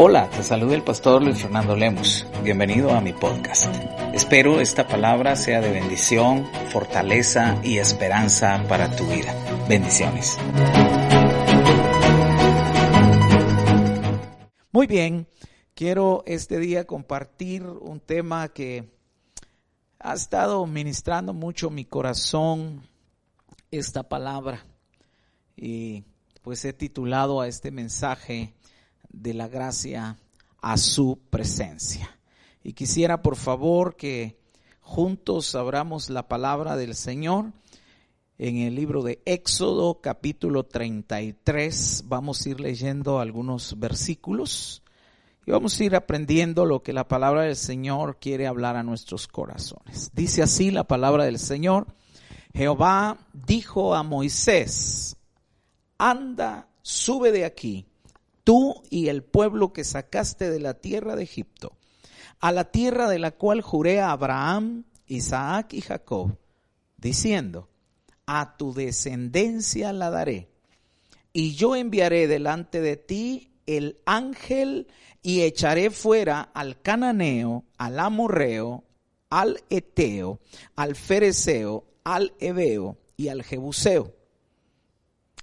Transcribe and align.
Hola, 0.00 0.30
te 0.30 0.44
saluda 0.44 0.76
el 0.76 0.84
pastor 0.84 1.24
Luis 1.24 1.42
Fernando 1.42 1.74
Lemos. 1.74 2.24
Bienvenido 2.44 2.92
a 2.92 3.00
mi 3.00 3.12
podcast. 3.12 3.66
Espero 4.14 4.60
esta 4.60 4.86
palabra 4.86 5.34
sea 5.34 5.60
de 5.60 5.72
bendición, 5.72 6.46
fortaleza 6.70 7.60
y 7.64 7.78
esperanza 7.78 8.64
para 8.68 8.94
tu 8.94 9.04
vida. 9.08 9.34
Bendiciones. 9.68 10.38
Muy 14.70 14.86
bien, 14.86 15.26
quiero 15.74 16.22
este 16.26 16.60
día 16.60 16.86
compartir 16.86 17.64
un 17.64 17.98
tema 17.98 18.50
que 18.50 18.88
ha 19.98 20.14
estado 20.14 20.64
ministrando 20.66 21.34
mucho 21.34 21.70
mi 21.70 21.84
corazón, 21.84 22.86
esta 23.72 24.04
palabra. 24.04 24.64
Y 25.56 26.04
pues 26.42 26.64
he 26.64 26.72
titulado 26.72 27.40
a 27.40 27.48
este 27.48 27.72
mensaje 27.72 28.54
de 29.08 29.34
la 29.34 29.48
gracia 29.48 30.18
a 30.60 30.76
su 30.76 31.18
presencia. 31.30 32.18
Y 32.62 32.72
quisiera 32.72 33.22
por 33.22 33.36
favor 33.36 33.96
que 33.96 34.38
juntos 34.80 35.54
abramos 35.54 36.10
la 36.10 36.28
palabra 36.28 36.76
del 36.76 36.94
Señor 36.94 37.52
en 38.38 38.58
el 38.58 38.74
libro 38.74 39.02
de 39.02 39.20
Éxodo 39.24 40.00
capítulo 40.00 40.64
33. 40.64 42.04
Vamos 42.06 42.44
a 42.44 42.48
ir 42.48 42.60
leyendo 42.60 43.20
algunos 43.20 43.78
versículos 43.78 44.82
y 45.46 45.50
vamos 45.50 45.80
a 45.80 45.84
ir 45.84 45.96
aprendiendo 45.96 46.66
lo 46.66 46.82
que 46.82 46.92
la 46.92 47.08
palabra 47.08 47.42
del 47.42 47.56
Señor 47.56 48.18
quiere 48.20 48.46
hablar 48.46 48.76
a 48.76 48.82
nuestros 48.82 49.26
corazones. 49.26 50.10
Dice 50.12 50.42
así 50.42 50.70
la 50.70 50.84
palabra 50.84 51.24
del 51.24 51.38
Señor. 51.38 51.86
Jehová 52.52 53.18
dijo 53.32 53.94
a 53.94 54.02
Moisés, 54.02 55.16
anda, 55.96 56.68
sube 56.82 57.32
de 57.32 57.44
aquí 57.44 57.86
tú 58.48 58.82
y 58.88 59.08
el 59.08 59.24
pueblo 59.24 59.74
que 59.74 59.84
sacaste 59.84 60.48
de 60.48 60.58
la 60.58 60.72
tierra 60.72 61.16
de 61.16 61.22
Egipto, 61.22 61.76
a 62.40 62.50
la 62.50 62.70
tierra 62.70 63.06
de 63.10 63.18
la 63.18 63.32
cual 63.32 63.60
juré 63.60 64.00
a 64.00 64.10
Abraham, 64.10 64.84
Isaac 65.06 65.74
y 65.74 65.82
Jacob, 65.82 66.38
diciendo, 66.96 67.68
a 68.24 68.56
tu 68.56 68.72
descendencia 68.72 69.92
la 69.92 70.08
daré, 70.08 70.48
y 71.34 71.56
yo 71.56 71.76
enviaré 71.76 72.26
delante 72.26 72.80
de 72.80 72.96
ti 72.96 73.52
el 73.66 73.98
ángel 74.06 74.86
y 75.20 75.42
echaré 75.42 75.90
fuera 75.90 76.40
al 76.40 76.80
cananeo, 76.80 77.66
al 77.76 77.98
amorreo, 77.98 78.82
al 79.28 79.60
eteo, 79.68 80.40
al 80.74 80.96
fereceo, 80.96 81.84
al 82.02 82.32
ebeo 82.40 82.96
y 83.14 83.28
al 83.28 83.42
jebuseo, 83.42 84.14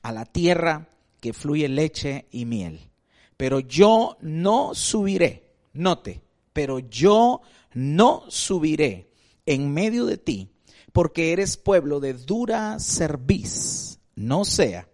a 0.02 0.12
la 0.12 0.25
tierra 0.25 0.90
que 1.22 1.34
fluye 1.34 1.69
leche 1.69 2.25
y 2.31 2.45
miel 2.45 2.90
pero 3.38 3.59
yo 3.59 4.17
no 4.22 4.73
subiré, 4.73 5.52
note, 5.73 6.22
pero 6.53 6.80
yo 6.80 7.41
no 7.73 8.23
subiré 8.30 9.09
en 9.45 9.73
medio 9.73 10.05
de 10.05 10.17
ti, 10.17 10.50
porque 10.94 11.33
eres 11.33 11.58
pueblo 11.58 12.00
de 12.00 12.13
dura 12.13 12.80
cerviz, 12.80 14.00
no 14.16 14.45
sea 14.45 14.88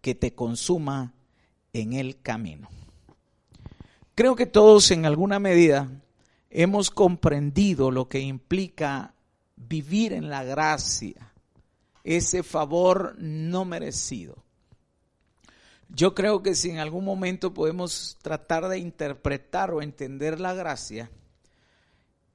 que 0.00 0.14
te 0.14 0.34
consuma 0.34 1.14
en 1.72 1.94
el 1.94 2.20
camino. 2.20 2.68
Creo 4.14 4.36
que 4.36 4.46
todos 4.46 4.90
en 4.90 5.04
alguna 5.04 5.38
medida 5.38 5.90
hemos 6.50 6.90
comprendido 6.90 7.90
lo 7.90 8.08
que 8.08 8.20
implica 8.20 9.14
vivir 9.56 10.12
en 10.12 10.30
la 10.30 10.44
gracia, 10.44 11.32
ese 12.04 12.42
favor 12.42 13.16
no 13.18 13.64
merecido. 13.64 14.45
Yo 15.96 16.14
creo 16.14 16.42
que 16.42 16.54
si 16.54 16.68
en 16.68 16.78
algún 16.78 17.06
momento 17.06 17.54
podemos 17.54 18.18
tratar 18.20 18.68
de 18.68 18.78
interpretar 18.78 19.70
o 19.70 19.80
entender 19.80 20.40
la 20.40 20.52
gracia, 20.52 21.10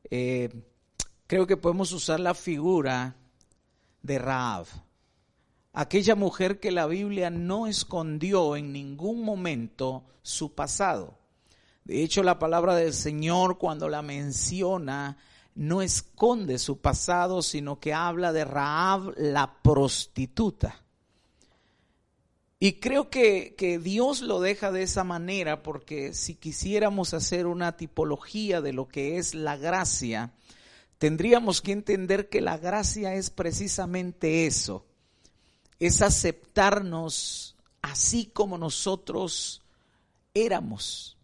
eh, 0.09 0.49
creo 1.27 1.45
que 1.45 1.57
podemos 1.57 1.91
usar 1.91 2.19
la 2.19 2.33
figura 2.33 3.17
de 4.01 4.17
Raab, 4.17 4.65
aquella 5.73 6.15
mujer 6.15 6.59
que 6.59 6.71
la 6.71 6.87
Biblia 6.87 7.29
no 7.29 7.67
escondió 7.67 8.55
en 8.55 8.73
ningún 8.73 9.23
momento 9.23 10.05
su 10.23 10.55
pasado. 10.55 11.19
De 11.83 12.01
hecho, 12.01 12.23
la 12.23 12.39
palabra 12.39 12.73
del 12.73 12.95
Señor 12.95 13.59
cuando 13.59 13.89
la 13.89 14.01
menciona 14.01 15.17
no 15.53 15.83
esconde 15.83 16.57
su 16.57 16.81
pasado, 16.81 17.43
sino 17.43 17.79
que 17.79 17.93
habla 17.93 18.33
de 18.33 18.43
Raab 18.43 19.13
la 19.17 19.61
prostituta. 19.61 20.80
Y 22.63 22.73
creo 22.73 23.09
que, 23.09 23.79
Dios 23.83 24.21
lo 24.21 24.39
deja 24.39 24.71
de 24.71 24.83
esa 24.83 25.03
manera 25.03 25.63
porque 25.63 26.13
si 26.13 26.35
quisiéramos 26.35 27.15
hacer 27.15 27.47
una 27.47 27.75
tipología 27.75 28.61
de 28.61 28.71
lo 28.71 28.87
que 28.87 29.17
es 29.17 29.33
la 29.33 29.57
gracia, 29.57 30.31
tendríamos 30.99 31.63
que 31.63 31.71
entender 31.71 32.29
que 32.29 32.39
la 32.39 32.59
gracia 32.59 33.15
es 33.15 33.31
precisamente 33.31 34.45
eso, 34.45 34.85
es 35.79 36.03
aceptarnos 36.03 37.55
así 37.81 38.27
como 38.27 38.59
nosotros 38.59 39.63
éramos. 40.35 41.17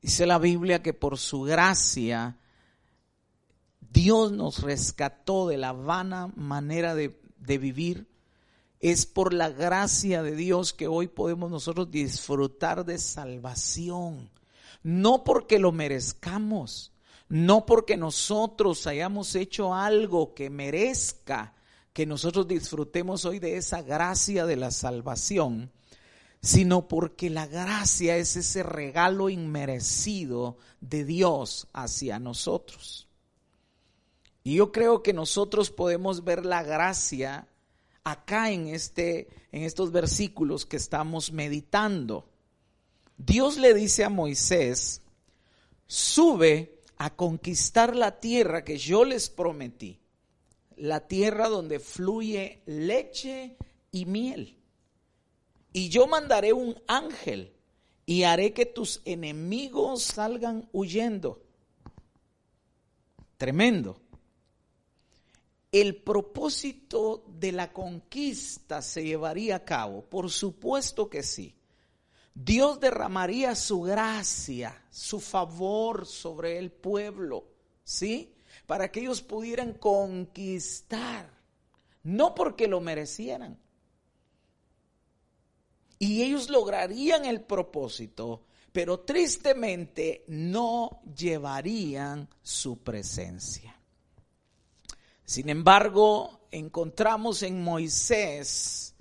Dice 0.00 0.24
la 0.24 0.38
Biblia 0.38 0.82
que 0.82 0.94
por 0.94 1.18
su 1.18 1.42
gracia 1.42 2.38
Dios 3.82 4.32
nos 4.32 4.62
rescató 4.62 5.46
de 5.46 5.58
la 5.58 5.72
vana 5.72 6.32
manera 6.36 6.94
de, 6.94 7.20
de 7.36 7.58
vivir 7.58 8.09
es 8.80 9.04
por 9.04 9.34
la 9.34 9.50
gracia 9.50 10.22
de 10.22 10.34
Dios 10.34 10.72
que 10.72 10.86
hoy 10.86 11.06
podemos 11.06 11.50
nosotros 11.50 11.90
disfrutar 11.90 12.86
de 12.86 12.98
salvación. 12.98 14.30
No 14.82 15.22
porque 15.22 15.58
lo 15.58 15.70
merezcamos, 15.70 16.92
no 17.28 17.66
porque 17.66 17.98
nosotros 17.98 18.86
hayamos 18.86 19.34
hecho 19.34 19.74
algo 19.74 20.34
que 20.34 20.48
merezca 20.48 21.54
que 21.92 22.06
nosotros 22.06 22.48
disfrutemos 22.48 23.26
hoy 23.26 23.38
de 23.38 23.58
esa 23.58 23.82
gracia 23.82 24.46
de 24.46 24.56
la 24.56 24.70
salvación, 24.70 25.70
sino 26.40 26.88
porque 26.88 27.28
la 27.28 27.46
gracia 27.46 28.16
es 28.16 28.36
ese 28.36 28.62
regalo 28.62 29.28
inmerecido 29.28 30.56
de 30.80 31.04
Dios 31.04 31.68
hacia 31.74 32.18
nosotros. 32.18 33.08
Y 34.42 34.54
yo 34.54 34.72
creo 34.72 35.02
que 35.02 35.12
nosotros 35.12 35.70
podemos 35.70 36.24
ver 36.24 36.46
la 36.46 36.62
gracia 36.62 37.49
acá 38.10 38.50
en, 38.50 38.68
este, 38.68 39.28
en 39.52 39.62
estos 39.62 39.92
versículos 39.92 40.66
que 40.66 40.76
estamos 40.76 41.32
meditando. 41.32 42.28
Dios 43.16 43.56
le 43.56 43.74
dice 43.74 44.04
a 44.04 44.08
Moisés, 44.08 45.02
sube 45.86 46.80
a 46.96 47.14
conquistar 47.14 47.94
la 47.94 48.20
tierra 48.20 48.64
que 48.64 48.78
yo 48.78 49.04
les 49.04 49.30
prometí, 49.30 50.00
la 50.76 51.06
tierra 51.06 51.48
donde 51.48 51.78
fluye 51.78 52.62
leche 52.66 53.56
y 53.92 54.06
miel. 54.06 54.58
Y 55.72 55.88
yo 55.88 56.06
mandaré 56.06 56.52
un 56.52 56.80
ángel 56.86 57.54
y 58.06 58.24
haré 58.24 58.52
que 58.52 58.66
tus 58.66 59.02
enemigos 59.04 60.02
salgan 60.02 60.68
huyendo. 60.72 61.42
Tremendo 63.36 64.00
el 65.72 65.96
propósito 65.96 67.24
de 67.28 67.52
la 67.52 67.72
conquista 67.72 68.82
se 68.82 69.04
llevaría 69.04 69.56
a 69.56 69.64
cabo? 69.64 70.02
Por 70.02 70.30
supuesto 70.30 71.08
que 71.08 71.22
sí. 71.22 71.54
Dios 72.34 72.80
derramaría 72.80 73.54
su 73.54 73.82
gracia, 73.82 74.84
su 74.90 75.20
favor 75.20 76.06
sobre 76.06 76.58
el 76.58 76.70
pueblo, 76.70 77.44
¿sí? 77.84 78.34
Para 78.66 78.90
que 78.90 79.00
ellos 79.00 79.20
pudieran 79.20 79.74
conquistar, 79.74 81.30
no 82.02 82.34
porque 82.34 82.68
lo 82.68 82.80
merecieran. 82.80 83.58
Y 85.98 86.22
ellos 86.22 86.48
lograrían 86.48 87.26
el 87.26 87.42
propósito, 87.42 88.44
pero 88.72 89.00
tristemente 89.00 90.24
no 90.28 91.02
llevarían 91.14 92.28
su 92.42 92.78
presencia. 92.78 93.79
Sin 95.30 95.48
embargo, 95.48 96.40
encontramos 96.50 97.44
en 97.44 97.62
Moisés, 97.62 98.96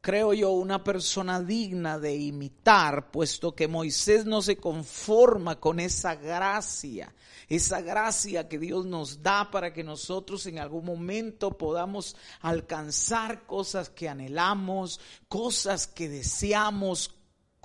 creo 0.00 0.32
yo, 0.32 0.52
una 0.52 0.82
persona 0.82 1.42
digna 1.42 1.98
de 1.98 2.16
imitar, 2.16 3.10
puesto 3.10 3.54
que 3.54 3.68
Moisés 3.68 4.24
no 4.24 4.40
se 4.40 4.56
conforma 4.56 5.60
con 5.60 5.78
esa 5.78 6.14
gracia, 6.14 7.14
esa 7.46 7.82
gracia 7.82 8.48
que 8.48 8.58
Dios 8.58 8.86
nos 8.86 9.22
da 9.22 9.50
para 9.50 9.74
que 9.74 9.84
nosotros 9.84 10.46
en 10.46 10.60
algún 10.60 10.86
momento 10.86 11.58
podamos 11.58 12.16
alcanzar 12.40 13.44
cosas 13.44 13.90
que 13.90 14.08
anhelamos, 14.08 14.98
cosas 15.28 15.86
que 15.86 16.08
deseamos, 16.08 17.10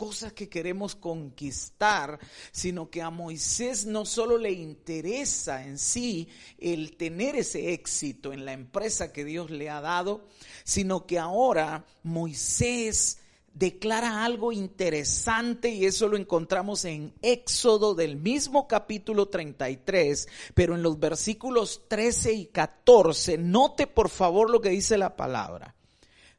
cosas 0.01 0.33
que 0.33 0.49
queremos 0.49 0.95
conquistar, 0.95 2.17
sino 2.51 2.89
que 2.89 3.03
a 3.03 3.11
Moisés 3.11 3.85
no 3.85 4.03
solo 4.03 4.39
le 4.39 4.51
interesa 4.51 5.63
en 5.63 5.77
sí 5.77 6.27
el 6.57 6.97
tener 6.97 7.35
ese 7.35 7.73
éxito 7.73 8.33
en 8.33 8.43
la 8.43 8.53
empresa 8.53 9.13
que 9.13 9.23
Dios 9.23 9.51
le 9.51 9.69
ha 9.69 9.79
dado, 9.79 10.25
sino 10.63 11.05
que 11.05 11.19
ahora 11.19 11.85
Moisés 12.01 13.19
declara 13.53 14.25
algo 14.25 14.51
interesante 14.51 15.69
y 15.69 15.85
eso 15.85 16.07
lo 16.07 16.17
encontramos 16.17 16.83
en 16.85 17.13
Éxodo 17.21 17.93
del 17.93 18.15
mismo 18.15 18.67
capítulo 18.67 19.27
33, 19.27 20.27
pero 20.55 20.73
en 20.73 20.81
los 20.81 20.99
versículos 20.99 21.83
13 21.87 22.33
y 22.33 22.45
14. 22.47 23.37
Note 23.37 23.85
por 23.85 24.09
favor 24.09 24.49
lo 24.49 24.61
que 24.61 24.69
dice 24.69 24.97
la 24.97 25.15
palabra. 25.15 25.75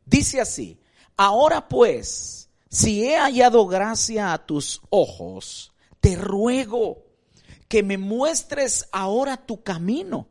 Dice 0.04 0.40
así, 0.40 0.80
ahora 1.16 1.68
pues, 1.68 2.41
si 2.72 3.04
he 3.04 3.18
hallado 3.18 3.66
gracia 3.66 4.32
a 4.32 4.46
tus 4.46 4.80
ojos, 4.88 5.74
te 6.00 6.16
ruego 6.16 7.04
que 7.68 7.82
me 7.82 7.98
muestres 7.98 8.88
ahora 8.92 9.36
tu 9.36 9.62
camino 9.62 10.26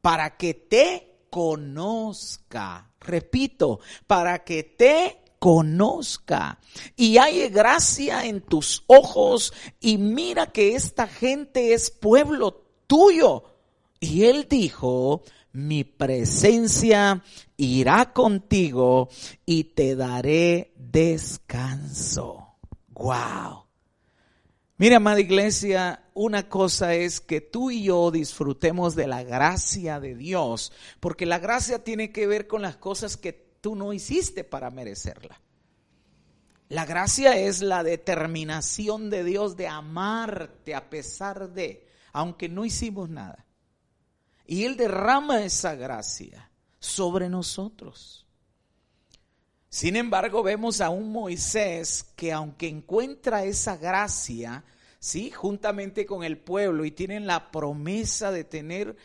para 0.00 0.36
que 0.36 0.54
te 0.54 1.26
conozca. 1.28 2.92
Repito, 3.00 3.80
para 4.06 4.44
que 4.44 4.62
te 4.62 5.24
conozca 5.40 6.60
y 6.94 7.18
hay 7.18 7.48
gracia 7.48 8.26
en 8.26 8.42
tus 8.42 8.84
ojos 8.86 9.52
y 9.80 9.98
mira 9.98 10.46
que 10.52 10.76
esta 10.76 11.08
gente 11.08 11.74
es 11.74 11.90
pueblo 11.90 12.64
tuyo. 12.86 13.42
Y 13.98 14.22
él 14.26 14.46
dijo, 14.48 15.24
mi 15.56 15.84
presencia 15.84 17.22
irá 17.56 18.12
contigo 18.12 19.08
y 19.46 19.64
te 19.64 19.96
daré 19.96 20.74
descanso. 20.76 22.56
Wow. 22.90 23.64
Mira, 24.76 24.98
amada 24.98 25.20
iglesia, 25.20 26.04
una 26.12 26.50
cosa 26.50 26.94
es 26.94 27.22
que 27.22 27.40
tú 27.40 27.70
y 27.70 27.84
yo 27.84 28.10
disfrutemos 28.10 28.94
de 28.94 29.06
la 29.06 29.22
gracia 29.22 29.98
de 29.98 30.14
Dios, 30.14 30.72
porque 31.00 31.24
la 31.24 31.38
gracia 31.38 31.82
tiene 31.82 32.12
que 32.12 32.26
ver 32.26 32.46
con 32.46 32.60
las 32.60 32.76
cosas 32.76 33.16
que 33.16 33.32
tú 33.32 33.74
no 33.74 33.94
hiciste 33.94 34.44
para 34.44 34.70
merecerla. 34.70 35.40
La 36.68 36.84
gracia 36.84 37.38
es 37.38 37.62
la 37.62 37.82
determinación 37.82 39.08
de 39.08 39.24
Dios 39.24 39.56
de 39.56 39.68
amarte 39.68 40.74
a 40.74 40.90
pesar 40.90 41.54
de, 41.54 41.86
aunque 42.12 42.50
no 42.50 42.66
hicimos 42.66 43.08
nada. 43.08 43.45
Y 44.46 44.64
Él 44.64 44.76
derrama 44.76 45.44
esa 45.44 45.74
gracia 45.74 46.50
sobre 46.78 47.28
nosotros. 47.28 48.26
Sin 49.68 49.96
embargo, 49.96 50.42
vemos 50.42 50.80
a 50.80 50.90
un 50.90 51.10
Moisés 51.12 52.04
que 52.16 52.32
aunque 52.32 52.68
encuentra 52.68 53.44
esa 53.44 53.76
gracia, 53.76 54.64
sí, 54.98 55.30
juntamente 55.30 56.06
con 56.06 56.24
el 56.24 56.38
pueblo 56.38 56.84
y 56.84 56.90
tienen 56.92 57.26
la 57.26 57.50
promesa 57.50 58.30
de 58.30 58.44
tener 58.44 58.96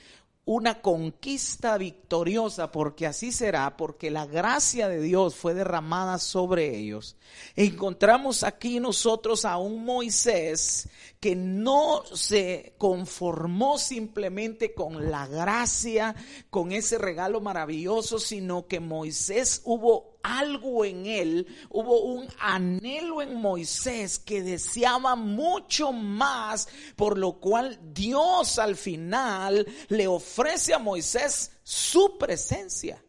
una 0.53 0.81
conquista 0.81 1.77
victoriosa, 1.77 2.71
porque 2.74 3.07
así 3.07 3.31
será, 3.31 3.77
porque 3.77 4.12
la 4.12 4.25
gracia 4.25 4.89
de 4.89 5.00
Dios 5.00 5.33
fue 5.36 5.53
derramada 5.53 6.18
sobre 6.19 6.77
ellos. 6.77 7.15
Encontramos 7.56 8.44
aquí 8.44 8.81
nosotros 8.81 9.45
a 9.45 9.57
un 9.57 9.86
Moisés 9.86 10.89
que 11.21 11.38
no 11.38 12.03
se 12.13 12.74
conformó 12.77 13.77
simplemente 13.77 14.74
con 14.74 15.09
la 15.09 15.25
gracia, 15.25 16.15
con 16.50 16.74
ese 16.74 16.98
regalo 16.98 17.39
maravilloso, 17.39 18.19
sino 18.19 18.68
que 18.68 18.81
Moisés 18.81 19.62
hubo 19.63 20.11
algo 20.24 20.86
en 20.86 21.06
él, 21.06 21.48
hubo 21.70 22.02
un 22.02 22.28
anhelo 22.40 23.22
en 23.22 23.36
Moisés 23.36 24.20
que 24.20 24.42
deseaba 24.42 25.16
mucho 25.16 25.92
más, 25.92 26.68
por 26.96 27.18
lo 27.18 27.40
cual 27.40 27.80
Dios 27.94 28.60
al 28.60 28.76
final 28.76 29.66
le 29.90 30.08
ofrece 30.08 30.74
a 30.74 30.80
Moisés 30.80 31.52
su 31.64 32.18
presencia. 32.18 33.04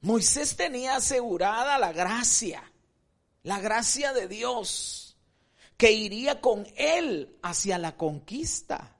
Moisés 0.00 0.56
tenía 0.56 0.96
asegurada 0.96 1.78
la 1.78 1.92
gracia, 1.92 2.72
la 3.44 3.60
gracia 3.60 4.12
de 4.12 4.26
Dios, 4.26 5.16
que 5.76 5.92
iría 5.92 6.40
con 6.40 6.66
él 6.76 7.38
hacia 7.42 7.78
la 7.78 7.96
conquista. 7.96 8.91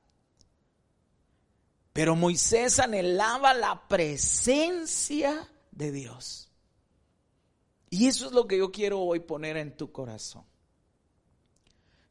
Pero 1.93 2.17
Moisés 2.17 2.79
anhelaba 2.79 3.53
la 3.53 3.87
presencia 3.87 5.49
de 5.71 5.93
Dios. 5.93 6.51
Y 7.91 8.07
eso 8.07 8.27
es 8.27 8.33
lo 8.33 8.47
que 8.47 8.59
yo 8.59 8.73
quiero 8.73 9.01
hoy 9.01 9.21
poner 9.21 9.59
en 9.59 9.77
tu 9.77 9.93
corazón. 9.93 10.45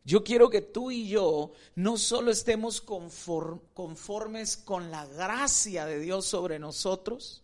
Yo 0.04 0.24
quiero 0.24 0.50
que 0.50 0.62
tú 0.62 0.92
y 0.92 1.08
yo 1.08 1.52
no 1.76 1.98
solo 1.98 2.32
estemos 2.32 2.82
conformes 2.82 4.58
con 4.58 4.92
la 4.92 5.06
gracia 5.06 5.86
de 5.86 6.00
Dios 6.00 6.26
sobre 6.26 6.60
nosotros, 6.60 7.44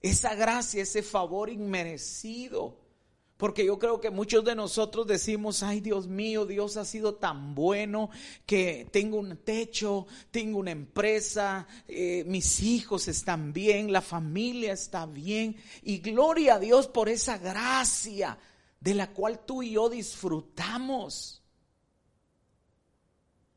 esa 0.00 0.34
gracia, 0.34 0.82
ese 0.82 1.02
favor 1.02 1.48
inmerecido 1.50 2.83
porque 3.36 3.64
yo 3.66 3.78
creo 3.78 4.00
que 4.00 4.10
muchos 4.10 4.44
de 4.44 4.54
nosotros 4.54 5.06
decimos, 5.06 5.62
ay 5.62 5.80
Dios 5.80 6.06
mío, 6.06 6.46
Dios 6.46 6.76
ha 6.76 6.84
sido 6.84 7.16
tan 7.16 7.54
bueno 7.54 8.10
que 8.46 8.88
tengo 8.92 9.18
un 9.18 9.36
techo, 9.38 10.06
tengo 10.30 10.58
una 10.58 10.70
empresa, 10.70 11.66
eh, 11.88 12.24
mis 12.26 12.62
hijos 12.62 13.08
están 13.08 13.52
bien, 13.52 13.92
la 13.92 14.02
familia 14.02 14.72
está 14.72 15.06
bien. 15.06 15.56
Y 15.82 15.98
gloria 15.98 16.54
a 16.54 16.58
Dios 16.58 16.86
por 16.86 17.08
esa 17.08 17.38
gracia 17.38 18.38
de 18.80 18.94
la 18.94 19.12
cual 19.12 19.44
tú 19.44 19.62
y 19.62 19.72
yo 19.72 19.88
disfrutamos. 19.88 21.43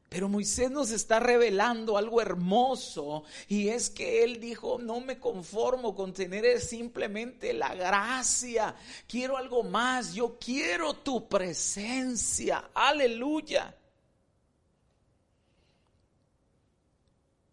Pero 0.09 0.29
Moisés 0.29 0.71
nos 0.71 0.91
está 0.91 1.19
revelando 1.19 1.97
algo 1.97 2.21
hermoso 2.21 3.23
y 3.49 3.67
es 3.67 3.89
que 3.89 4.23
él 4.23 4.39
dijo, 4.39 4.79
no 4.79 5.01
me 5.01 5.19
conformo 5.19 5.93
con 5.93 6.13
tener 6.13 6.61
simplemente 6.61 7.51
la 7.51 7.75
gracia, 7.75 8.73
quiero 9.05 9.35
algo 9.35 9.63
más, 9.63 10.13
yo 10.13 10.37
quiero 10.39 10.93
tu 10.93 11.27
presencia, 11.27 12.69
aleluya. 12.73 13.75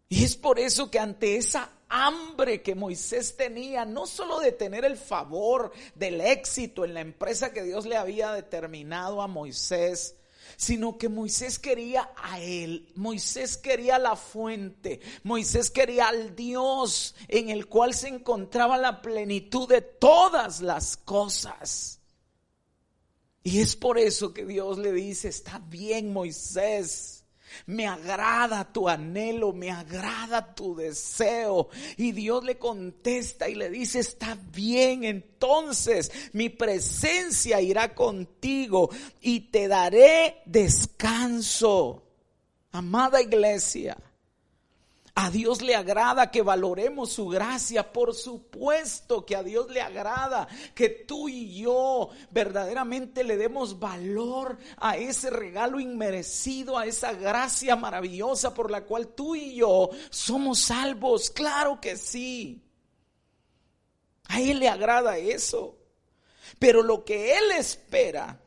Y 0.07 0.23
es 0.23 0.37
por 0.37 0.57
eso 0.57 0.89
que 0.89 0.99
ante 0.99 1.35
esa 1.35 1.69
hambre 1.89 2.61
que 2.61 2.73
Moisés 2.73 3.35
tenía, 3.35 3.83
no 3.83 4.07
solo 4.07 4.39
de 4.39 4.53
tener 4.53 4.85
el 4.85 4.95
favor 4.95 5.73
del 5.93 6.21
éxito 6.21 6.85
en 6.85 6.93
la 6.93 7.01
empresa 7.01 7.51
que 7.51 7.63
Dios 7.63 7.85
le 7.85 7.97
había 7.97 8.31
determinado 8.31 9.21
a 9.21 9.27
Moisés, 9.27 10.15
sino 10.57 10.97
que 10.97 11.09
Moisés 11.09 11.59
quería 11.59 12.11
a 12.17 12.39
él, 12.39 12.91
Moisés 12.95 13.57
quería 13.57 13.99
la 13.99 14.15
fuente, 14.15 14.99
Moisés 15.23 15.71
quería 15.71 16.09
al 16.09 16.35
Dios 16.35 17.15
en 17.27 17.49
el 17.49 17.67
cual 17.67 17.93
se 17.93 18.09
encontraba 18.09 18.77
la 18.77 19.01
plenitud 19.01 19.67
de 19.67 19.81
todas 19.81 20.61
las 20.61 20.97
cosas. 20.97 21.99
Y 23.43 23.59
es 23.59 23.75
por 23.75 23.99
eso 23.99 24.33
que 24.33 24.43
Dios 24.43 24.79
le 24.79 24.91
dice, 24.91 25.27
está 25.27 25.59
bien 25.59 26.11
Moisés, 26.11 27.14
me 27.65 27.87
agrada 27.87 28.71
tu 28.71 28.87
anhelo, 28.87 29.53
me 29.53 29.71
agrada 29.71 30.53
tu 30.53 30.75
deseo. 30.75 31.69
Y 31.97 32.11
Dios 32.11 32.43
le 32.43 32.57
contesta 32.57 33.49
y 33.49 33.55
le 33.55 33.69
dice, 33.69 33.99
está 33.99 34.37
bien, 34.53 35.03
entonces 35.03 36.11
mi 36.33 36.49
presencia 36.49 37.61
irá 37.61 37.93
contigo 37.93 38.89
y 39.21 39.41
te 39.51 39.67
daré 39.67 40.41
descanso. 40.45 42.03
Amada 42.71 43.21
iglesia, 43.21 43.97
a 45.17 45.31
Dios 45.31 45.61
le 45.61 45.75
agrada 45.75 46.29
que 46.29 46.41
valoremos 46.41 47.13
su 47.13 47.29
gracia, 47.29 47.93
por 47.93 48.13
supuesto 48.13 49.25
que 49.25 49.37
a 49.37 49.43
Dios 49.43 49.71
le 49.71 49.81
agrada 49.81 50.45
que 50.73 50.89
tú 50.89 51.29
y 51.29 51.57
yo 51.61 52.09
verdaderamente 52.31 53.23
le 53.23 53.37
demos 53.37 53.79
valor 53.79 54.57
a 54.75 54.97
ese 54.97 55.29
regalo 55.29 55.79
inmerecido, 55.79 56.77
a 56.77 56.85
esa 56.85 57.13
gracia 57.13 57.77
maravillosa 57.77 58.53
por 58.53 58.69
la 58.69 58.83
cual 58.83 59.07
tú 59.07 59.37
y 59.37 59.55
yo 59.55 59.89
somos 60.09 60.59
salvos. 60.59 61.29
Claro 61.29 61.79
que 61.79 61.95
sí. 61.95 62.61
A 64.27 64.41
Él 64.41 64.59
le 64.59 64.67
agrada 64.67 65.17
eso. 65.17 65.77
Pero 66.59 66.83
lo 66.83 67.05
que 67.05 67.37
Él 67.37 67.51
espera 67.57 68.41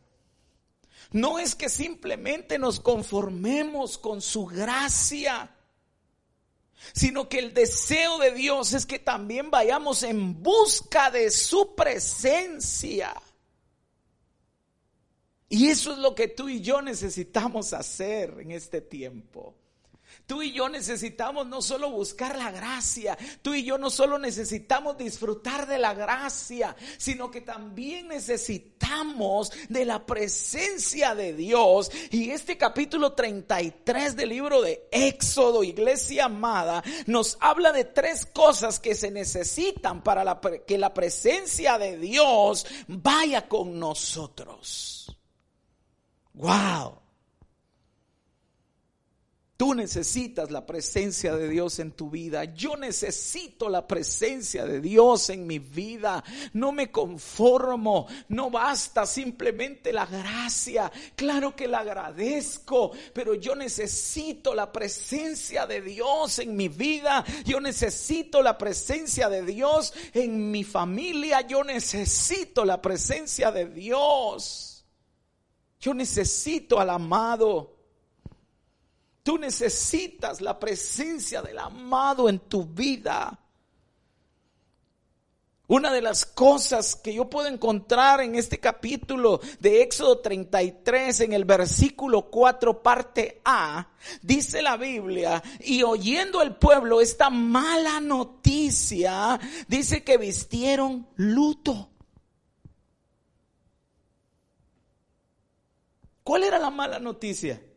no 1.13 1.39
es 1.39 1.55
que 1.55 1.71
simplemente 1.71 2.59
nos 2.59 2.79
conformemos 2.79 3.97
con 3.97 4.21
su 4.21 4.45
gracia 4.45 5.55
sino 6.93 7.29
que 7.29 7.39
el 7.39 7.55
deseo 7.55 8.19
de 8.19 8.33
Dios 8.33 8.73
es 8.73 8.87
que 8.87 8.99
también 8.99 9.51
vayamos 9.51 10.03
en 10.03 10.43
busca 10.43 11.11
de 11.11 11.31
su 11.31 11.75
presencia. 11.75 13.15
Y 15.49 15.69
eso 15.69 15.93
es 15.93 15.99
lo 15.99 16.15
que 16.15 16.29
tú 16.29 16.49
y 16.49 16.61
yo 16.61 16.83
necesitamos 16.83 17.73
hacer 17.73 18.37
en 18.41 18.51
este 18.51 18.81
tiempo. 18.81 19.55
Tú 20.29 20.43
y 20.43 20.53
yo 20.53 20.69
necesitamos 20.69 21.47
no 21.47 21.63
solo 21.63 21.91
buscar 21.91 22.37
la 22.37 22.51
gracia, 22.51 23.17
tú 23.41 23.55
y 23.55 23.65
yo 23.65 23.79
no 23.79 23.89
solo 23.89 24.19
necesitamos 24.19 24.99
disfrutar 24.99 25.67
de 25.67 25.79
la 25.79 25.95
gracia, 25.95 26.77
sino 26.99 27.31
que 27.31 27.41
también 27.41 28.09
necesitamos 28.09 29.51
de 29.71 29.87
la 29.87 30.05
presencia 30.05 31.15
de 31.15 31.33
Dios. 31.33 31.91
Y 32.11 32.29
este 32.29 32.59
capítulo 32.59 33.15
33 33.15 34.17
del 34.17 34.29
libro 34.29 34.61
de 34.61 34.87
Éxodo, 34.93 35.65
iglesia 35.65 36.27
amada, 36.27 36.85
nos 37.07 37.39
habla 37.41 37.73
de 37.73 37.87
tres 37.87 38.27
cosas 38.27 38.79
que 38.81 38.95
se 38.95 39.11
necesitan 39.11 40.03
para 40.03 40.39
que 40.67 40.77
la 40.77 40.93
presencia 40.93 41.79
de 41.79 41.97
Dios 41.97 42.67
vaya 42.87 43.49
con 43.49 43.79
nosotros. 43.79 45.17
Wow. 46.35 47.08
Tú 49.59 49.75
necesitas 49.75 50.53
la 50.53 50.65
presencia 50.65 51.35
de 51.35 51.49
Dios 51.49 51.81
en 51.81 51.91
tu 51.91 52.11
vida. 52.11 52.45
Yo 52.45 52.77
necesito 52.77 53.69
la 53.69 53.89
presencia 53.89 54.65
de 54.65 54.81
Dios 54.81 55.31
en 55.31 55.49
mi 55.49 55.59
vida. 55.59 56.23
No 56.53 56.71
me 56.71 56.93
conformo. 56.93 58.07
No 58.29 58.51
basta 58.53 59.05
simplemente 59.05 59.93
la 59.93 60.07
gracia. 60.07 60.93
Claro 61.17 61.57
que 61.57 61.67
la 61.67 61.81
agradezco, 61.81 62.93
pero 63.13 63.35
yo 63.35 63.57
necesito 63.57 64.55
la 64.55 64.71
presencia 64.71 65.67
de 65.67 65.81
Dios 65.81 66.39
en 66.39 66.55
mi 66.55 66.69
vida. 66.69 67.25
Yo 67.45 67.61
necesito 67.61 68.43
la 68.43 68.57
presencia 68.57 69.29
de 69.29 69.43
Dios 69.43 69.93
en 70.15 70.53
mi 70.53 70.63
familia. 70.63 71.41
Yo 71.41 71.65
necesito 71.65 72.65
la 72.65 72.81
presencia 72.81 73.51
de 73.51 73.67
Dios. 73.67 74.87
Yo 75.81 75.95
necesito 75.95 76.79
al 76.79 76.91
amado. 76.91 77.78
Tú 79.29 79.37
necesitas 79.37 80.41
la 80.41 80.59
presencia 80.59 81.43
del 81.43 81.59
amado 81.59 82.31
en 82.31 82.39
tu 82.39 82.65
vida. 82.65 83.39
Una 85.67 85.93
de 85.93 86.01
las 86.01 86.25
cosas 86.25 86.97
que 86.97 87.13
yo 87.13 87.29
puedo 87.29 87.47
encontrar 87.47 88.23
en 88.23 88.37
este 88.37 88.59
capítulo 88.59 89.43
de 89.61 89.83
Éxodo 89.83 90.21
33, 90.21 91.21
en 91.21 91.35
el 91.35 91.45
versículo 91.45 92.31
4, 92.31 92.83
parte 92.83 93.43
A, 93.45 93.89
dice 94.23 94.63
la 94.63 94.79
Biblia, 94.79 95.43
y 95.61 95.83
oyendo 95.83 96.41
el 96.41 96.57
pueblo 96.57 97.03
esta 97.03 97.29
mala 97.29 98.01
noticia, 98.01 99.39
dice 99.69 100.05
que 100.05 100.17
vistieron 100.17 101.07
luto. 101.17 101.91
¿Cuál 106.25 106.45
era 106.45 106.59
la 106.59 106.71
mala 106.71 106.99
noticia? 106.99 107.68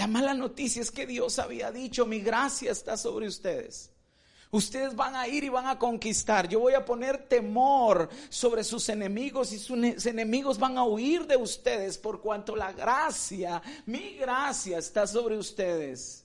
La 0.00 0.06
mala 0.06 0.32
noticia 0.32 0.80
es 0.80 0.90
que 0.90 1.06
Dios 1.06 1.38
había 1.38 1.70
dicho, 1.70 2.06
mi 2.06 2.20
gracia 2.20 2.72
está 2.72 2.96
sobre 2.96 3.28
ustedes. 3.28 3.90
Ustedes 4.50 4.96
van 4.96 5.14
a 5.14 5.28
ir 5.28 5.44
y 5.44 5.50
van 5.50 5.66
a 5.66 5.78
conquistar. 5.78 6.48
Yo 6.48 6.58
voy 6.58 6.72
a 6.72 6.86
poner 6.86 7.28
temor 7.28 8.08
sobre 8.30 8.64
sus 8.64 8.88
enemigos 8.88 9.52
y 9.52 9.58
sus 9.58 10.06
enemigos 10.06 10.58
van 10.58 10.78
a 10.78 10.84
huir 10.84 11.26
de 11.26 11.36
ustedes 11.36 11.98
por 11.98 12.22
cuanto 12.22 12.56
la 12.56 12.72
gracia, 12.72 13.60
mi 13.84 14.14
gracia 14.14 14.78
está 14.78 15.06
sobre 15.06 15.36
ustedes. 15.36 16.19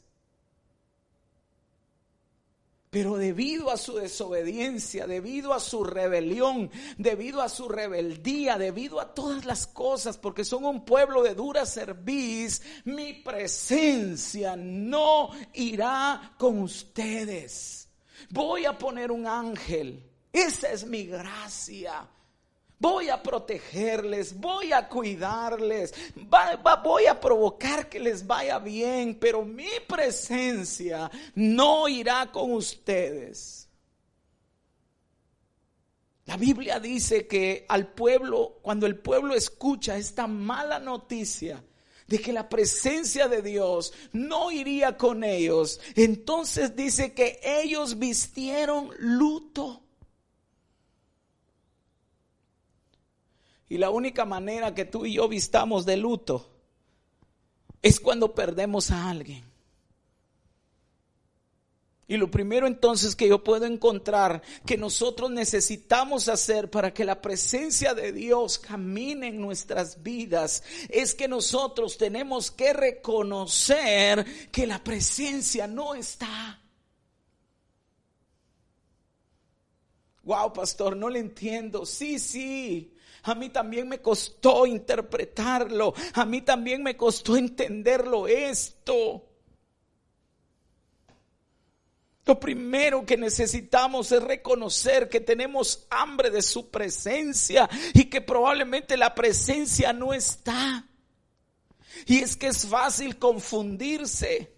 Pero 2.95 3.17
debido 3.17 3.71
a 3.71 3.77
su 3.77 3.95
desobediencia, 3.95 5.05
debido 5.05 5.53
a 5.53 5.59
su 5.59 5.83
rebelión, 5.83 6.71
debido 6.97 7.41
a 7.41 7.49
su 7.49 7.67
rebeldía, 7.67 8.57
debido 8.57 9.01
a 9.01 9.13
todas 9.13 9.43
las 9.43 9.67
cosas, 9.67 10.17
porque 10.17 10.45
son 10.45 10.63
un 10.63 10.85
pueblo 10.85 11.21
de 11.21 11.35
dura 11.35 11.65
cerviz, 11.65 12.61
mi 12.85 13.11
presencia 13.11 14.55
no 14.55 15.31
irá 15.55 16.35
con 16.37 16.59
ustedes. 16.59 17.89
Voy 18.29 18.63
a 18.63 18.77
poner 18.77 19.11
un 19.11 19.27
ángel. 19.27 20.09
Esa 20.31 20.71
es 20.71 20.85
mi 20.85 21.03
gracia. 21.03 22.09
Voy 22.77 23.10
a 23.10 23.24
protegerles, 23.24 24.38
voy 24.38 24.74
a 24.74 24.88
cuidarles, 24.89 25.94
voy 26.84 27.05
a 27.05 27.20
provocar 27.20 27.88
que 27.88 28.00
les 28.00 28.27
vaya 28.27 28.60
bien, 28.60 29.17
pero 29.20 29.44
mi 29.44 29.70
presencia 29.88 31.10
no 31.36 31.88
irá 31.88 32.32
con 32.32 32.51
ustedes. 32.51 33.70
La 36.25 36.38
Biblia 36.38 36.79
dice 36.79 37.27
que 37.27 37.65
al 37.70 37.88
pueblo, 37.88 38.60
cuando 38.62 38.88
el 38.88 38.98
pueblo 38.98 39.36
escucha 39.36 39.96
esta 39.96 40.27
mala 40.27 40.79
noticia, 40.79 41.63
de 42.08 42.20
que 42.20 42.34
la 42.34 42.50
presencia 42.50 43.27
de 43.27 43.41
Dios 43.41 43.94
no 44.12 44.51
iría 44.51 44.98
con 44.98 45.24
ellos, 45.24 45.79
entonces 45.96 46.75
dice 46.75 47.13
que 47.13 47.39
ellos 47.44 47.98
vistieron 48.00 48.89
luto. 49.00 49.85
Y 53.67 53.77
la 53.77 53.89
única 53.89 54.25
manera 54.25 54.75
que 54.75 54.86
tú 54.86 55.05
y 55.05 55.13
yo 55.13 55.27
vistamos 55.27 55.86
de 55.86 55.98
luto 55.98 56.50
es 57.81 58.00
cuando 58.00 58.34
perdemos 58.34 58.91
a 58.91 59.10
alguien. 59.10 59.43
Y 62.07 62.17
lo 62.17 62.29
primero 62.29 62.67
entonces 62.67 63.15
que 63.15 63.27
yo 63.27 63.43
puedo 63.43 63.65
encontrar 63.65 64.43
que 64.63 64.77
nosotros 64.77 65.31
necesitamos 65.31 66.27
hacer 66.27 66.69
para 66.69 66.93
que 66.93 67.03
la 67.03 67.19
presencia 67.19 67.95
de 67.95 68.12
Dios 68.12 68.60
camine 68.60 69.29
en 69.29 69.41
nuestras 69.41 70.03
vidas 70.03 70.63
es 70.89 71.15
que 71.15 71.27
nosotros 71.27 71.98
tenemos 71.98 72.51
que 72.51 72.74
reconocer 72.74 74.24
que 74.51 74.67
la 74.67 74.84
presencia 74.84 75.65
no 75.65 75.95
está. 75.95 76.62
Wow, 80.22 80.53
pastor, 80.53 80.95
no 80.95 81.10
le 81.10 81.19
entiendo. 81.19 81.88
Sí, 81.88 82.19
sí. 82.19 82.94
A 83.27 83.34
mí 83.34 83.50
también 83.50 83.89
me 83.89 84.01
costó 84.01 84.65
interpretarlo. 84.67 85.94
A 86.13 86.25
mí 86.25 86.41
también 86.41 86.84
me 86.84 86.96
costó 86.96 87.36
entenderlo 87.36 88.27
esto. 88.27 89.25
Lo 92.25 92.39
primero 92.39 93.05
que 93.05 93.17
necesitamos 93.17 94.12
es 94.12 94.22
reconocer 94.22 95.10
que 95.10 95.20
tenemos 95.20 95.86
hambre 95.89 96.29
de 96.29 96.41
su 96.41 96.70
presencia 96.70 97.70
y 97.94 98.05
que 98.05 98.22
probablemente 98.22 98.96
la 98.96 99.13
presencia 99.13 99.91
no 99.91 100.13
está. 100.13 100.88
Y 102.05 102.20
es 102.20 102.36
que 102.36 102.48
es 102.48 102.67
fácil 102.67 103.17
confundirse. 103.17 104.53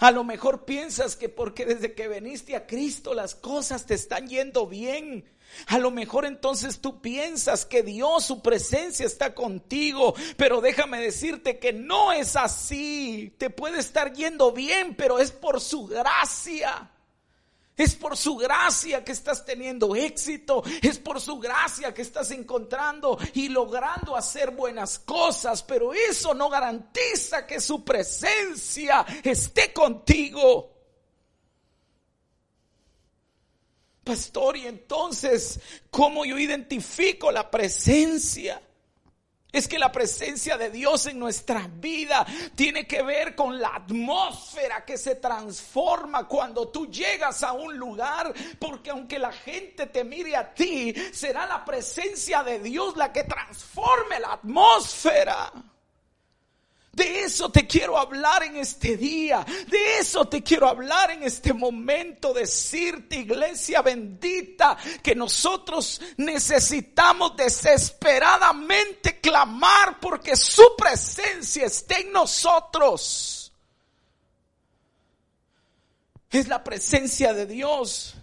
A 0.00 0.10
lo 0.10 0.22
mejor 0.24 0.64
piensas 0.64 1.16
que 1.16 1.28
porque 1.28 1.64
desde 1.64 1.94
que 1.94 2.08
veniste 2.08 2.56
a 2.56 2.66
Cristo 2.66 3.14
las 3.14 3.34
cosas 3.34 3.86
te 3.86 3.94
están 3.94 4.28
yendo 4.28 4.66
bien. 4.66 5.24
A 5.66 5.78
lo 5.78 5.90
mejor 5.90 6.24
entonces 6.24 6.80
tú 6.80 7.00
piensas 7.00 7.64
que 7.64 7.82
Dios, 7.82 8.24
su 8.24 8.42
presencia 8.42 9.06
está 9.06 9.34
contigo, 9.34 10.14
pero 10.36 10.60
déjame 10.60 11.00
decirte 11.00 11.58
que 11.58 11.72
no 11.72 12.12
es 12.12 12.36
así. 12.36 13.34
Te 13.38 13.50
puede 13.50 13.78
estar 13.80 14.12
yendo 14.12 14.52
bien, 14.52 14.94
pero 14.94 15.18
es 15.18 15.30
por 15.30 15.60
su 15.60 15.86
gracia. 15.86 16.90
Es 17.78 17.94
por 17.94 18.16
su 18.16 18.36
gracia 18.36 19.04
que 19.04 19.12
estás 19.12 19.44
teniendo 19.44 19.94
éxito. 19.94 20.64
Es 20.82 20.98
por 20.98 21.20
su 21.20 21.38
gracia 21.38 21.94
que 21.94 22.02
estás 22.02 22.32
encontrando 22.32 23.16
y 23.34 23.48
logrando 23.48 24.16
hacer 24.16 24.50
buenas 24.50 24.98
cosas. 24.98 25.62
Pero 25.62 25.94
eso 25.94 26.34
no 26.34 26.50
garantiza 26.50 27.46
que 27.46 27.60
su 27.60 27.84
presencia 27.84 29.06
esté 29.22 29.72
contigo. 29.72 30.77
Pastor, 34.08 34.56
y 34.56 34.66
entonces, 34.66 35.60
¿cómo 35.90 36.24
yo 36.24 36.38
identifico 36.38 37.30
la 37.30 37.50
presencia? 37.50 38.58
Es 39.52 39.68
que 39.68 39.78
la 39.78 39.92
presencia 39.92 40.56
de 40.56 40.70
Dios 40.70 41.04
en 41.04 41.18
nuestra 41.18 41.68
vida 41.70 42.26
tiene 42.54 42.86
que 42.86 43.02
ver 43.02 43.34
con 43.34 43.60
la 43.60 43.74
atmósfera 43.74 44.86
que 44.86 44.96
se 44.96 45.16
transforma 45.16 46.26
cuando 46.26 46.68
tú 46.68 46.90
llegas 46.90 47.42
a 47.42 47.52
un 47.52 47.76
lugar, 47.76 48.32
porque 48.58 48.88
aunque 48.88 49.18
la 49.18 49.30
gente 49.30 49.84
te 49.84 50.04
mire 50.04 50.36
a 50.36 50.54
ti, 50.54 50.94
será 51.12 51.44
la 51.44 51.62
presencia 51.66 52.42
de 52.42 52.60
Dios 52.60 52.96
la 52.96 53.12
que 53.12 53.24
transforme 53.24 54.20
la 54.20 54.32
atmósfera. 54.32 55.52
De 56.92 57.22
eso 57.22 57.50
te 57.50 57.66
quiero 57.66 57.96
hablar 57.98 58.42
en 58.42 58.56
este 58.56 58.96
día. 58.96 59.44
De 59.68 59.98
eso 59.98 60.26
te 60.28 60.42
quiero 60.42 60.68
hablar 60.68 61.10
en 61.10 61.22
este 61.22 61.52
momento. 61.52 62.32
Decirte, 62.32 63.16
iglesia 63.16 63.82
bendita, 63.82 64.76
que 65.02 65.14
nosotros 65.14 66.00
necesitamos 66.16 67.36
desesperadamente 67.36 69.20
clamar 69.20 70.00
porque 70.00 70.34
su 70.36 70.74
presencia 70.76 71.66
esté 71.66 72.00
en 72.00 72.12
nosotros. 72.12 73.52
Es 76.30 76.48
la 76.48 76.62
presencia 76.62 77.32
de 77.32 77.46
Dios 77.46 78.14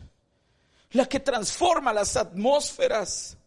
la 0.96 1.06
que 1.08 1.20
transforma 1.20 1.94
las 1.94 2.16
atmósferas. 2.16 3.38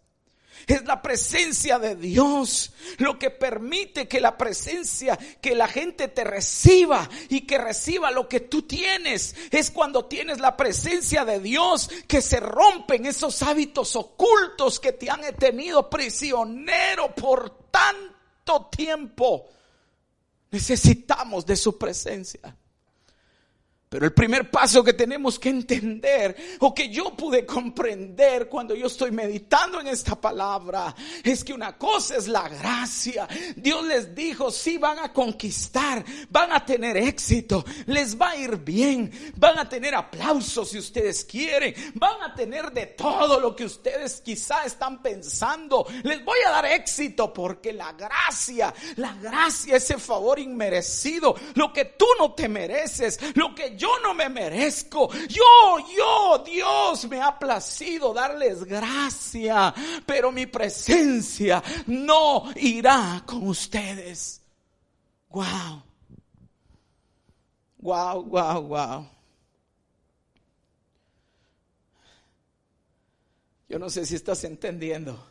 Es 0.69 0.85
la 0.85 1.01
presencia 1.01 1.79
de 1.79 1.97
Dios 1.97 2.73
lo 2.99 3.19
que 3.19 3.31
permite 3.31 4.07
que 4.07 4.21
la 4.21 4.37
presencia, 4.37 5.19
que 5.41 5.55
la 5.55 5.67
gente 5.67 6.09
te 6.09 6.25
reciba 6.25 7.09
y 7.31 7.47
que 7.47 7.57
reciba 7.57 8.11
lo 8.11 8.29
que 8.29 8.41
tú 8.41 8.63
tienes. 8.63 9.35
Es 9.51 9.71
cuando 9.71 10.05
tienes 10.05 10.41
la 10.41 10.59
presencia 10.59 11.25
de 11.25 11.41
Dios 11.41 11.89
que 12.07 12.21
se 12.21 12.39
rompen 12.39 13.07
esos 13.07 13.43
hábitos 13.43 13.97
ocultos 13.97 14.79
que 14.79 14.93
te 14.93 15.09
han 15.09 15.23
tenido 15.37 15.89
prisionero 15.89 17.15
por 17.15 17.71
tanto 17.71 18.67
tiempo. 18.71 19.47
Necesitamos 20.51 21.47
de 21.47 21.57
su 21.57 21.79
presencia. 21.79 22.55
Pero 23.89 24.05
el 24.05 24.13
primer 24.13 24.51
paso 24.51 24.85
que 24.85 24.93
tenemos 24.93 25.39
que 25.39 25.49
entender 25.49 26.37
o 26.61 26.75
que 26.75 26.91
yo 26.91 27.17
pude 27.17 27.47
comprender 27.47 28.47
cuando 28.47 28.75
yo 28.75 28.87
estoy 28.87 29.11
meditando 29.11 29.81
en 29.81 29.87
esta 29.87 30.21
palabra 30.21 30.95
es 31.25 31.43
que 31.43 31.55
una 31.55 31.79
cosa 31.79 32.17
es 32.17 32.29
la 32.29 32.51
gracia. 32.51 33.27
Dios 33.57 33.87
les 33.87 34.15
dijo, 34.15 34.51
sí 34.51 34.77
van 34.77 34.99
a 34.99 35.11
conquistar, 35.11 36.05
van 36.29 36.53
a 36.53 36.67
tener 36.67 36.99
éxito, 36.99 37.65
les 37.87 38.21
va 38.21 38.31
a 38.31 38.37
ir 38.37 38.59
bien, 38.59 39.11
van 39.37 39.59
a 39.59 39.67
tener 39.67 39.95
aplausos 39.95 40.69
si 40.69 40.79
ustedes 40.79 41.25
quieren, 41.25 41.75
van 41.95 42.23
a 42.23 42.35
tener 42.35 42.71
de 42.73 42.87
todo 42.89 43.41
lo 43.41 43.57
que 43.57 43.65
ustedes 43.65 44.21
quizá 44.21 44.65
están 44.67 45.01
pensando. 45.01 45.87
Les 46.03 46.23
voy 46.23 46.39
a 46.47 46.51
dar 46.51 46.67
éxito 46.67 47.33
porque 47.33 47.73
la 47.73 47.93
gracia, 47.95 48.75
la 48.97 49.15
gracia, 49.15 49.77
ese 49.77 49.97
favor 49.97 50.39
inmerecido, 50.39 51.35
lo 51.55 51.73
que 51.73 51.87
tú 51.87 52.05
no 52.19 52.35
te 52.35 52.49
mereces, 52.51 53.19
lo 53.35 53.55
que 53.55 53.78
yo 53.79 53.99
no 54.03 54.13
me 54.13 54.29
merezco. 54.29 55.09
Yo, 55.29 55.79
yo, 55.97 56.43
Dios 56.45 57.09
me 57.09 57.23
ha 57.23 57.39
placido 57.39 58.13
darles 58.13 58.65
gracia, 58.65 59.73
pero 60.05 60.31
mi 60.31 60.47
presencia 60.47 61.63
no 61.87 62.53
irá 62.57 63.23
con 63.25 63.47
ustedes. 63.47 64.43
Wow. 65.31 65.83
Wow, 67.79 68.25
wow, 68.25 68.63
wow. 68.63 69.09
Yo 73.69 73.79
no 73.79 73.89
sé 73.91 74.05
si 74.05 74.17
estás 74.17 74.43
entendiendo. 74.45 75.25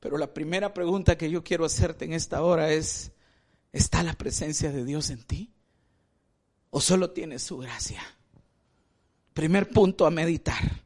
Pero 0.00 0.16
la 0.16 0.32
primera 0.32 0.72
pregunta 0.72 1.16
que 1.16 1.30
yo 1.30 1.44
quiero 1.44 1.66
hacerte 1.66 2.06
en 2.06 2.14
esta 2.14 2.42
hora 2.42 2.72
es, 2.72 3.12
¿está 3.72 4.02
la 4.02 4.14
presencia 4.14 4.72
de 4.72 4.84
Dios 4.84 5.10
en 5.10 5.22
ti? 5.22 5.52
O 6.70 6.80
solo 6.80 7.10
tienes 7.10 7.42
su 7.42 7.58
gracia? 7.58 8.02
Primer 9.34 9.68
punto 9.70 10.06
a 10.06 10.10
meditar. 10.10 10.82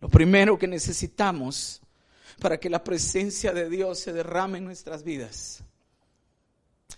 Lo 0.00 0.08
primero 0.08 0.58
que 0.58 0.68
necesitamos 0.68 1.80
para 2.40 2.58
que 2.60 2.68
la 2.68 2.84
presencia 2.84 3.52
de 3.52 3.70
Dios 3.70 3.98
se 3.98 4.12
derrame 4.12 4.58
en 4.58 4.64
nuestras 4.64 5.02
vidas 5.02 5.64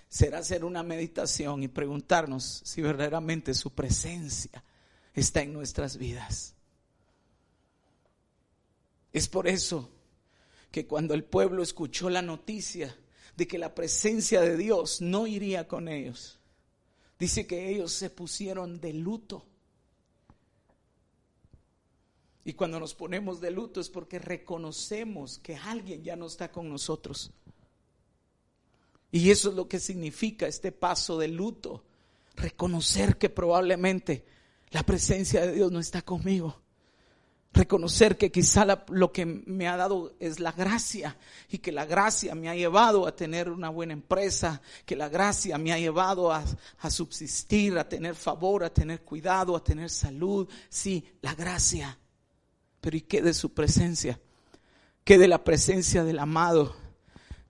será 0.09 0.39
hacer 0.39 0.65
una 0.65 0.83
meditación 0.83 1.63
y 1.63 1.69
preguntarnos 1.69 2.63
si 2.65 2.81
verdaderamente 2.81 3.55
su 3.55 3.75
presencia 3.75 4.65
está 5.15 5.43
en 5.43 5.53
nuestras 5.53 5.97
vidas. 5.99 6.55
Es 9.13 9.29
por 9.29 9.49
eso 9.49 9.91
que 10.71 10.87
cuando 10.87 11.15
el 11.15 11.25
pueblo 11.25 11.63
escuchó 11.63 12.11
la 12.11 12.23
noticia 12.23 12.97
de 13.37 13.47
que 13.47 13.59
la 13.59 13.75
presencia 13.75 14.41
de 14.41 14.57
Dios 14.57 15.01
no 15.01 15.27
iría 15.27 15.69
con 15.69 15.89
ellos, 15.89 16.38
Dice 17.19 17.47
que 17.47 17.69
ellos 17.69 17.93
se 17.93 18.11
pusieron 18.11 18.81
de 18.81 18.93
luto. 18.93 19.45
Y 22.45 22.55
cuando 22.55 22.81
nos 22.81 22.95
ponemos 22.95 23.41
de 23.41 23.51
luto 23.51 23.81
es 23.81 23.91
porque 23.91 24.19
reconocemos 24.19 25.39
que 25.39 25.57
alguien 25.57 26.03
ya 26.03 26.17
no 26.17 26.27
está 26.27 26.51
con 26.51 26.69
nosotros. 26.69 27.31
Y 29.11 29.31
eso 29.31 29.51
es 29.51 29.57
lo 29.57 29.69
que 29.69 29.81
significa 29.81 30.47
este 30.47 30.73
paso 30.73 31.19
de 31.19 31.29
luto. 31.29 31.85
Reconocer 32.37 33.19
que 33.19 33.29
probablemente 33.29 34.25
la 34.71 34.83
presencia 34.83 35.45
de 35.45 35.53
Dios 35.53 35.73
no 35.73 35.81
está 35.81 36.03
conmigo. 36.03 36.63
Reconocer 37.59 38.17
que 38.17 38.31
quizá 38.31 38.65
lo 38.87 39.11
que 39.11 39.27
me 39.27 39.67
ha 39.67 39.77
dado 39.77 40.15
es 40.21 40.39
la 40.39 40.53
gracia 40.53 41.17
y 41.49 41.59
que 41.59 41.73
la 41.73 41.87
gracia 41.87 42.37
me 42.37 42.49
ha 42.49 42.55
llevado 42.55 43.05
a 43.05 43.17
tener 43.17 43.51
una 43.51 43.69
buena 43.69 43.95
empresa, 43.95 44.63
que 44.87 44.95
la 44.95 45.09
gracia 45.09 45.59
me 45.59 45.73
ha 45.73 45.79
llevado 45.79 46.31
a, 46.31 46.45
a 46.79 46.89
subsistir, 46.89 47.77
a 47.77 47.89
tener 47.89 48.15
favor, 48.15 48.63
a 48.63 48.73
tener 48.73 49.03
cuidado, 49.03 49.57
a 49.57 49.65
tener 49.65 49.91
salud. 49.91 50.49
Sí, 50.69 51.05
la 51.21 51.35
gracia. 51.35 51.99
Pero 52.81 52.97
¿y 52.97 53.01
qué 53.01 53.23
de 53.23 53.35
su 53.35 53.53
presencia? 53.53 54.21
¿Qué 55.03 55.19
de 55.19 55.27
la 55.27 55.43
presencia 55.43 56.05
del 56.05 56.21
amado? 56.21 56.77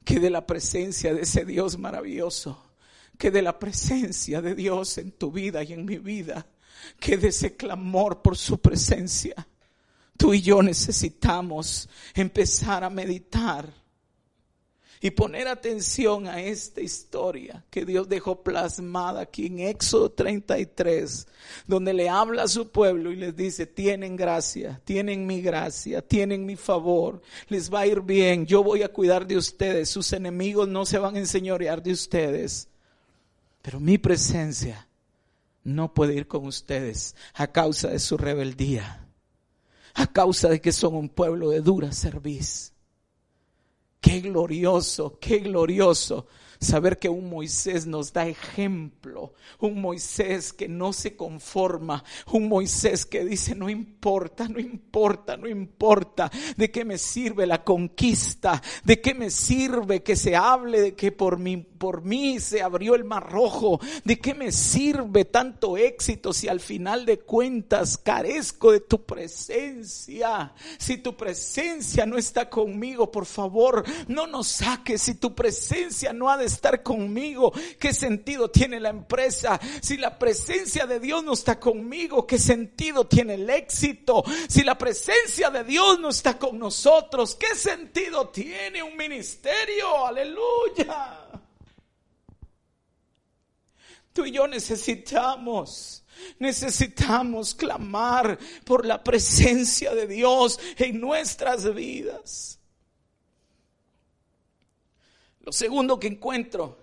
¿Qué 0.06 0.20
de 0.20 0.30
la 0.30 0.46
presencia 0.46 1.12
de 1.12 1.20
ese 1.20 1.44
Dios 1.44 1.76
maravilloso? 1.76 2.72
¿Qué 3.18 3.30
de 3.30 3.42
la 3.42 3.58
presencia 3.58 4.40
de 4.40 4.54
Dios 4.54 4.96
en 4.96 5.12
tu 5.12 5.30
vida 5.30 5.62
y 5.64 5.74
en 5.74 5.84
mi 5.84 5.98
vida? 5.98 6.46
¿Qué 6.98 7.18
de 7.18 7.28
ese 7.28 7.56
clamor 7.56 8.22
por 8.22 8.38
su 8.38 8.58
presencia? 8.58 9.46
Tú 10.18 10.34
y 10.34 10.42
yo 10.42 10.62
necesitamos 10.62 11.88
empezar 12.12 12.82
a 12.82 12.90
meditar 12.90 13.72
y 15.00 15.12
poner 15.12 15.46
atención 15.46 16.26
a 16.26 16.42
esta 16.42 16.80
historia 16.80 17.64
que 17.70 17.84
Dios 17.84 18.08
dejó 18.08 18.42
plasmada 18.42 19.20
aquí 19.20 19.46
en 19.46 19.60
Éxodo 19.60 20.10
33, 20.10 21.28
donde 21.68 21.94
le 21.94 22.08
habla 22.08 22.42
a 22.42 22.48
su 22.48 22.68
pueblo 22.70 23.12
y 23.12 23.16
les 23.16 23.36
dice, 23.36 23.66
tienen 23.66 24.16
gracia, 24.16 24.80
tienen 24.84 25.24
mi 25.24 25.40
gracia, 25.40 26.02
tienen 26.02 26.44
mi 26.44 26.56
favor, 26.56 27.22
les 27.48 27.72
va 27.72 27.80
a 27.80 27.86
ir 27.86 28.00
bien, 28.00 28.44
yo 28.44 28.64
voy 28.64 28.82
a 28.82 28.92
cuidar 28.92 29.24
de 29.24 29.36
ustedes, 29.36 29.88
sus 29.88 30.12
enemigos 30.12 30.66
no 30.66 30.84
se 30.84 30.98
van 30.98 31.14
a 31.14 31.20
enseñorear 31.20 31.80
de 31.80 31.92
ustedes, 31.92 32.68
pero 33.62 33.78
mi 33.78 33.98
presencia 33.98 34.88
no 35.62 35.94
puede 35.94 36.14
ir 36.14 36.26
con 36.26 36.44
ustedes 36.44 37.14
a 37.34 37.46
causa 37.46 37.86
de 37.86 38.00
su 38.00 38.16
rebeldía 38.16 39.07
a 39.98 40.06
causa 40.06 40.48
de 40.48 40.60
que 40.60 40.72
son 40.72 40.94
un 40.94 41.08
pueblo 41.08 41.50
de 41.50 41.60
dura 41.60 41.90
cerviz. 41.92 42.72
Qué 44.00 44.20
glorioso, 44.20 45.18
qué 45.20 45.40
glorioso 45.40 46.26
saber 46.60 46.98
que 46.98 47.08
un 47.08 47.28
Moisés 47.28 47.86
nos 47.86 48.12
da 48.12 48.26
ejemplo, 48.26 49.34
un 49.60 49.80
Moisés 49.80 50.52
que 50.52 50.68
no 50.68 50.92
se 50.92 51.16
conforma, 51.16 52.04
un 52.32 52.48
Moisés 52.48 53.06
que 53.06 53.24
dice, 53.24 53.54
no 53.54 53.68
importa, 53.68 54.48
no 54.48 54.60
importa, 54.60 55.36
no 55.36 55.48
importa, 55.48 56.30
de 56.56 56.70
qué 56.70 56.84
me 56.84 56.98
sirve 56.98 57.46
la 57.46 57.64
conquista, 57.64 58.62
de 58.84 59.00
qué 59.00 59.14
me 59.14 59.30
sirve 59.30 60.02
que 60.02 60.14
se 60.16 60.36
hable 60.36 60.80
de 60.80 60.94
que 60.94 61.10
por 61.10 61.38
mí, 61.38 61.66
por 61.78 62.02
mí 62.02 62.40
se 62.40 62.62
abrió 62.62 62.94
el 62.94 63.04
mar 63.04 63.30
rojo, 63.30 63.80
de 64.04 64.18
qué 64.18 64.34
me 64.34 64.52
sirve 64.52 65.24
tanto 65.24 65.76
éxito 65.76 66.32
si 66.32 66.48
al 66.48 66.60
final 66.60 67.06
de 67.06 67.20
cuentas 67.20 67.96
carezco 67.98 68.72
de 68.72 68.80
tu 68.80 69.04
presencia, 69.04 70.52
si 70.78 70.98
tu 70.98 71.16
presencia 71.16 72.04
no 72.06 72.18
está 72.18 72.50
conmigo, 72.50 73.10
por 73.10 73.26
favor, 73.26 73.84
no 74.08 74.26
nos 74.26 74.48
saques, 74.48 75.02
si 75.02 75.14
tu 75.14 75.34
presencia 75.34 76.12
no 76.12 76.30
ha 76.30 76.36
de 76.36 76.46
estar 76.46 76.82
conmigo? 76.82 77.52
¿Qué 77.78 77.92
sentido 77.92 78.50
tiene 78.50 78.80
la 78.80 78.90
empresa? 78.90 79.60
Si 79.80 79.96
la 79.96 80.18
presencia 80.18 80.86
de 80.86 81.00
Dios 81.00 81.22
no 81.24 81.32
está 81.32 81.58
conmigo, 81.58 82.26
¿qué 82.26 82.38
sentido 82.38 83.06
tiene 83.06 83.34
el 83.34 83.48
éxito? 83.48 84.24
Si 84.48 84.64
la 84.64 84.76
presencia 84.76 85.50
de 85.50 85.64
Dios 85.64 86.00
no 86.00 86.08
está 86.08 86.38
con 86.38 86.58
nosotros, 86.58 87.34
¿qué 87.36 87.54
sentido 87.54 88.28
tiene 88.28 88.82
un 88.82 88.96
ministerio? 88.96 90.06
Aleluya. 90.06 91.27
Tú 94.18 94.26
y 94.26 94.32
yo 94.32 94.48
necesitamos, 94.48 96.02
necesitamos 96.40 97.54
clamar 97.54 98.36
por 98.64 98.84
la 98.84 99.04
presencia 99.04 99.94
de 99.94 100.08
Dios 100.08 100.58
en 100.76 101.00
nuestras 101.00 101.72
vidas. 101.72 102.58
Lo 105.42 105.52
segundo 105.52 106.00
que 106.00 106.08
encuentro 106.08 106.76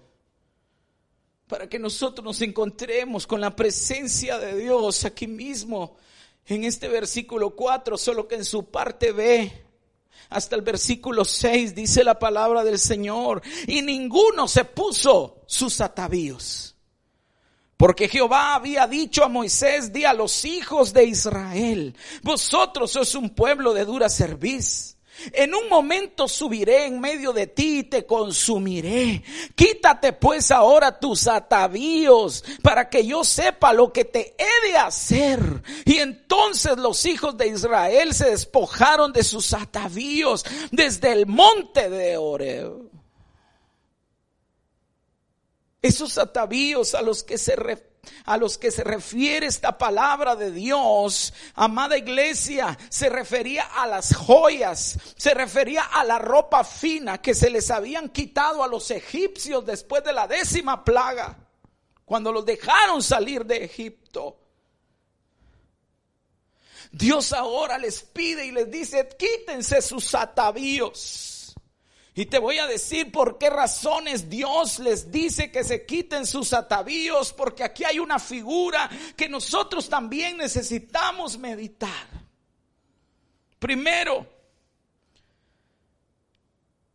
para 1.45 1.67
que 1.67 1.77
nosotros 1.77 2.23
nos 2.23 2.41
encontremos 2.41 3.27
con 3.27 3.41
la 3.41 3.53
presencia 3.53 4.39
de 4.39 4.55
Dios 4.57 5.03
aquí 5.03 5.27
mismo 5.27 5.97
en 6.45 6.63
este 6.63 6.87
versículo 6.87 7.53
4, 7.53 7.97
solo 7.97 8.29
que 8.29 8.35
en 8.35 8.45
su 8.45 8.71
parte 8.71 9.11
B, 9.11 9.51
hasta 10.29 10.55
el 10.55 10.61
versículo 10.61 11.25
6 11.25 11.75
dice 11.75 12.05
la 12.05 12.17
palabra 12.17 12.63
del 12.63 12.79
Señor, 12.79 13.41
y 13.67 13.81
ninguno 13.81 14.47
se 14.47 14.63
puso 14.63 15.41
sus 15.47 15.81
atavíos. 15.81 16.74
Porque 17.77 18.07
Jehová 18.07 18.55
había 18.55 18.87
dicho 18.87 19.23
a 19.23 19.27
Moisés, 19.27 19.91
di 19.91 20.05
a 20.05 20.13
los 20.13 20.45
hijos 20.45 20.93
de 20.93 21.05
Israel, 21.05 21.95
vosotros 22.23 22.91
sois 22.91 23.15
un 23.15 23.29
pueblo 23.31 23.73
de 23.73 23.83
dura 23.83 24.07
cerviz 24.09 24.95
En 25.33 25.53
un 25.55 25.69
momento 25.69 26.27
subiré 26.27 26.85
en 26.85 26.99
medio 26.99 27.33
de 27.33 27.47
ti 27.47 27.79
y 27.79 27.83
te 27.83 28.05
consumiré. 28.05 29.23
Quítate 29.55 30.13
pues 30.13 30.51
ahora 30.51 30.99
tus 30.99 31.27
atavíos 31.27 32.43
para 32.61 32.89
que 32.89 33.05
yo 33.05 33.23
sepa 33.23 33.73
lo 33.73 33.91
que 33.91 34.05
te 34.05 34.35
he 34.37 34.69
de 34.69 34.77
hacer. 34.77 35.39
Y 35.85 35.97
entonces 35.97 36.77
los 36.77 37.05
hijos 37.05 37.37
de 37.37 37.47
Israel 37.47 38.13
se 38.13 38.31
despojaron 38.31 39.13
de 39.13 39.23
sus 39.23 39.53
atavíos 39.53 40.45
desde 40.71 41.11
el 41.11 41.25
monte 41.27 41.89
de 41.89 42.17
Oreo. 42.17 42.84
Esos 45.85 46.17
atavíos 46.17 46.95
a 46.95 47.03
los 47.03 47.21
que 47.21 47.37
se 47.37 47.55
a 48.25 48.37
los 48.37 48.57
que 48.57 48.71
se 48.71 48.83
refiere 48.83 49.45
esta 49.45 49.77
palabra 49.77 50.35
de 50.35 50.49
Dios, 50.49 51.31
amada 51.53 51.95
iglesia, 51.95 52.75
se 52.89 53.07
refería 53.07 53.65
a 53.65 53.85
las 53.85 54.15
joyas, 54.15 54.97
se 55.15 55.35
refería 55.35 55.83
a 55.83 56.03
la 56.03 56.17
ropa 56.17 56.63
fina 56.63 57.19
que 57.19 57.35
se 57.35 57.51
les 57.51 57.69
habían 57.69 58.09
quitado 58.09 58.63
a 58.63 58.67
los 58.67 58.89
egipcios 58.89 59.63
después 59.63 60.03
de 60.03 60.13
la 60.13 60.27
décima 60.27 60.83
plaga, 60.83 61.37
cuando 62.03 62.31
los 62.31 62.43
dejaron 62.47 63.03
salir 63.03 63.45
de 63.45 63.63
Egipto. 63.63 64.39
Dios 66.91 67.31
ahora 67.31 67.77
les 67.77 68.01
pide 68.01 68.43
y 68.43 68.51
les 68.51 68.71
dice, 68.71 69.07
quítense 69.19 69.83
sus 69.83 70.15
atavíos. 70.15 71.34
Y 72.17 72.27
te 72.27 72.39
voy 72.39 72.57
a 72.59 72.65
decir 72.65 73.11
por 73.11 73.37
qué 73.37 73.49
razones 73.49 74.29
Dios 74.29 74.79
les 74.79 75.11
dice 75.11 75.51
que 75.51 75.65
se 75.65 75.85
quiten 75.85 76.25
sus 76.25 76.53
atavíos, 76.53 77.33
porque 77.33 77.61
aquí 77.61 77.83
hay 77.83 77.99
una 77.99 78.19
figura 78.19 78.89
que 79.17 79.27
nosotros 79.27 79.89
también 79.89 80.37
necesitamos 80.37 81.37
meditar. 81.37 82.07
Primero, 83.59 84.25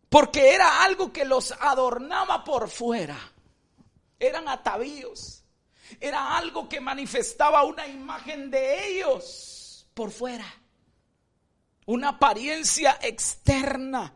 porque 0.08 0.54
era 0.54 0.82
algo 0.82 1.12
que 1.12 1.26
los 1.26 1.52
adornaba 1.52 2.42
por 2.42 2.70
fuera. 2.70 3.18
Eran 4.18 4.48
atavíos. 4.48 5.44
Era 6.00 6.38
algo 6.38 6.66
que 6.66 6.80
manifestaba 6.80 7.64
una 7.64 7.86
imagen 7.86 8.50
de 8.50 8.88
ellos 8.88 9.86
por 9.92 10.12
fuera. 10.12 10.46
Una 11.84 12.10
apariencia 12.10 12.98
externa 13.02 14.14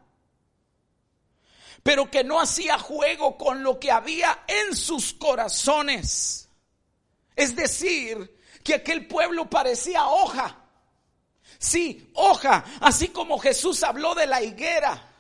pero 1.85 2.11
que 2.11 2.25
no 2.25 2.41
hacía 2.41 2.79
juego 2.79 3.37
con 3.37 3.63
lo 3.63 3.79
que 3.79 3.93
había 3.93 4.43
en 4.49 4.75
sus 4.75 5.13
corazones. 5.13 6.49
Es 7.37 7.55
decir, 7.55 8.41
que 8.65 8.75
aquel 8.75 9.07
pueblo 9.07 9.51
parecía 9.51 10.09
hoja. 10.09 10.57
Sí, 11.59 12.11
hoja, 12.15 12.65
así 12.81 13.09
como 13.09 13.39
Jesús 13.39 13.83
habló 13.83 14.15
de 14.15 14.27
la 14.27 14.43
higuera. 14.43 15.14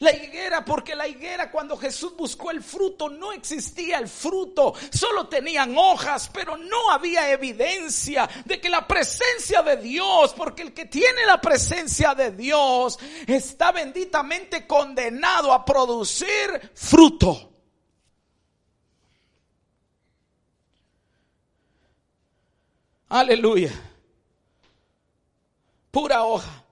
La 0.00 0.12
higuera, 0.12 0.64
porque 0.64 0.96
la 0.96 1.06
higuera 1.06 1.52
cuando 1.52 1.76
Jesús 1.76 2.16
buscó 2.16 2.50
el 2.50 2.62
fruto 2.62 3.08
no 3.08 3.32
existía 3.32 3.98
el 3.98 4.08
fruto, 4.08 4.74
solo 4.92 5.28
tenían 5.28 5.78
hojas, 5.78 6.28
pero 6.32 6.56
no 6.56 6.90
había 6.90 7.30
evidencia 7.30 8.28
de 8.44 8.60
que 8.60 8.68
la 8.68 8.88
presencia 8.88 9.62
de 9.62 9.76
Dios, 9.76 10.34
porque 10.34 10.62
el 10.62 10.74
que 10.74 10.86
tiene 10.86 11.24
la 11.24 11.40
presencia 11.40 12.12
de 12.14 12.32
Dios 12.32 12.98
está 13.26 13.70
benditamente 13.70 14.66
condenado 14.66 15.52
a 15.52 15.64
producir 15.64 16.72
fruto. 16.74 17.52
Aleluya. 23.08 23.70
Pura 25.92 26.24
hoja. 26.24 26.63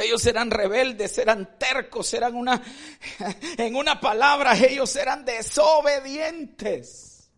Ellos 0.00 0.24
eran 0.26 0.50
rebeldes, 0.50 1.18
eran 1.18 1.58
tercos, 1.58 2.12
eran 2.14 2.34
una, 2.34 2.62
en 3.58 3.76
una 3.76 4.00
palabra, 4.00 4.56
ellos 4.56 4.94
eran 4.96 5.24
desobedientes. 5.24 7.30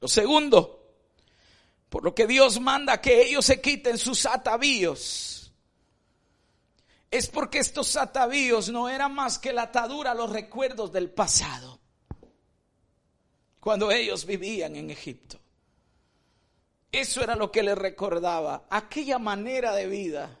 Lo 0.00 0.08
segundo, 0.08 0.96
por 1.88 2.02
lo 2.02 2.14
que 2.14 2.26
Dios 2.26 2.60
manda 2.60 3.00
que 3.00 3.22
ellos 3.22 3.44
se 3.44 3.60
quiten 3.60 3.98
sus 3.98 4.26
atavíos, 4.26 5.52
es 7.10 7.28
porque 7.28 7.58
estos 7.58 7.96
atavíos 7.96 8.70
no 8.70 8.88
eran 8.88 9.14
más 9.14 9.38
que 9.38 9.52
la 9.52 9.62
atadura 9.62 10.12
a 10.12 10.14
los 10.14 10.30
recuerdos 10.30 10.92
del 10.92 11.10
pasado, 11.10 11.78
cuando 13.60 13.92
ellos 13.92 14.24
vivían 14.24 14.74
en 14.74 14.90
Egipto. 14.90 15.41
Eso 16.92 17.22
era 17.22 17.34
lo 17.34 17.50
que 17.50 17.62
le 17.62 17.74
recordaba, 17.74 18.66
aquella 18.68 19.18
manera 19.18 19.74
de 19.74 19.86
vida. 19.86 20.38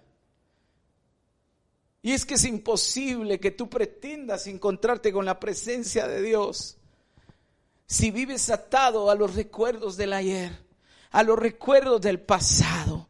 Y 2.02 2.12
es 2.12 2.26
que 2.26 2.34
es 2.34 2.44
imposible 2.44 3.40
que 3.40 3.52
tú 3.52 3.70
pretendas 3.70 4.46
encontrarte 4.46 5.12
con 5.12 5.24
la 5.24 5.40
presencia 5.40 6.06
de 6.06 6.20
Dios 6.20 6.76
si 7.86 8.10
vives 8.10 8.50
atado 8.50 9.10
a 9.10 9.14
los 9.14 9.34
recuerdos 9.34 9.96
del 9.96 10.12
ayer, 10.12 10.52
a 11.10 11.22
los 11.22 11.38
recuerdos 11.38 12.02
del 12.02 12.20
pasado. 12.20 13.08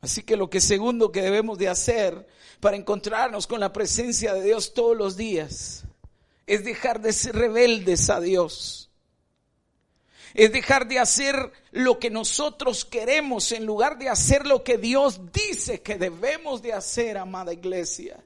Así 0.00 0.22
que 0.22 0.36
lo 0.36 0.50
que 0.50 0.60
segundo 0.60 1.12
que 1.12 1.22
debemos 1.22 1.58
de 1.58 1.68
hacer 1.68 2.26
para 2.58 2.76
encontrarnos 2.76 3.46
con 3.46 3.60
la 3.60 3.72
presencia 3.72 4.34
de 4.34 4.42
Dios 4.42 4.74
todos 4.74 4.96
los 4.96 5.16
días 5.16 5.84
es 6.46 6.64
dejar 6.64 7.00
de 7.00 7.12
ser 7.12 7.36
rebeldes 7.36 8.08
a 8.10 8.20
Dios 8.20 8.87
es 10.38 10.52
dejar 10.52 10.86
de 10.86 11.00
hacer 11.00 11.50
lo 11.72 11.98
que 11.98 12.10
nosotros 12.10 12.84
queremos 12.84 13.50
en 13.50 13.66
lugar 13.66 13.98
de 13.98 14.08
hacer 14.08 14.46
lo 14.46 14.62
que 14.62 14.78
Dios 14.78 15.32
dice 15.32 15.82
que 15.82 15.98
debemos 15.98 16.62
de 16.62 16.72
hacer, 16.72 17.18
amada 17.18 17.52
iglesia. 17.52 18.22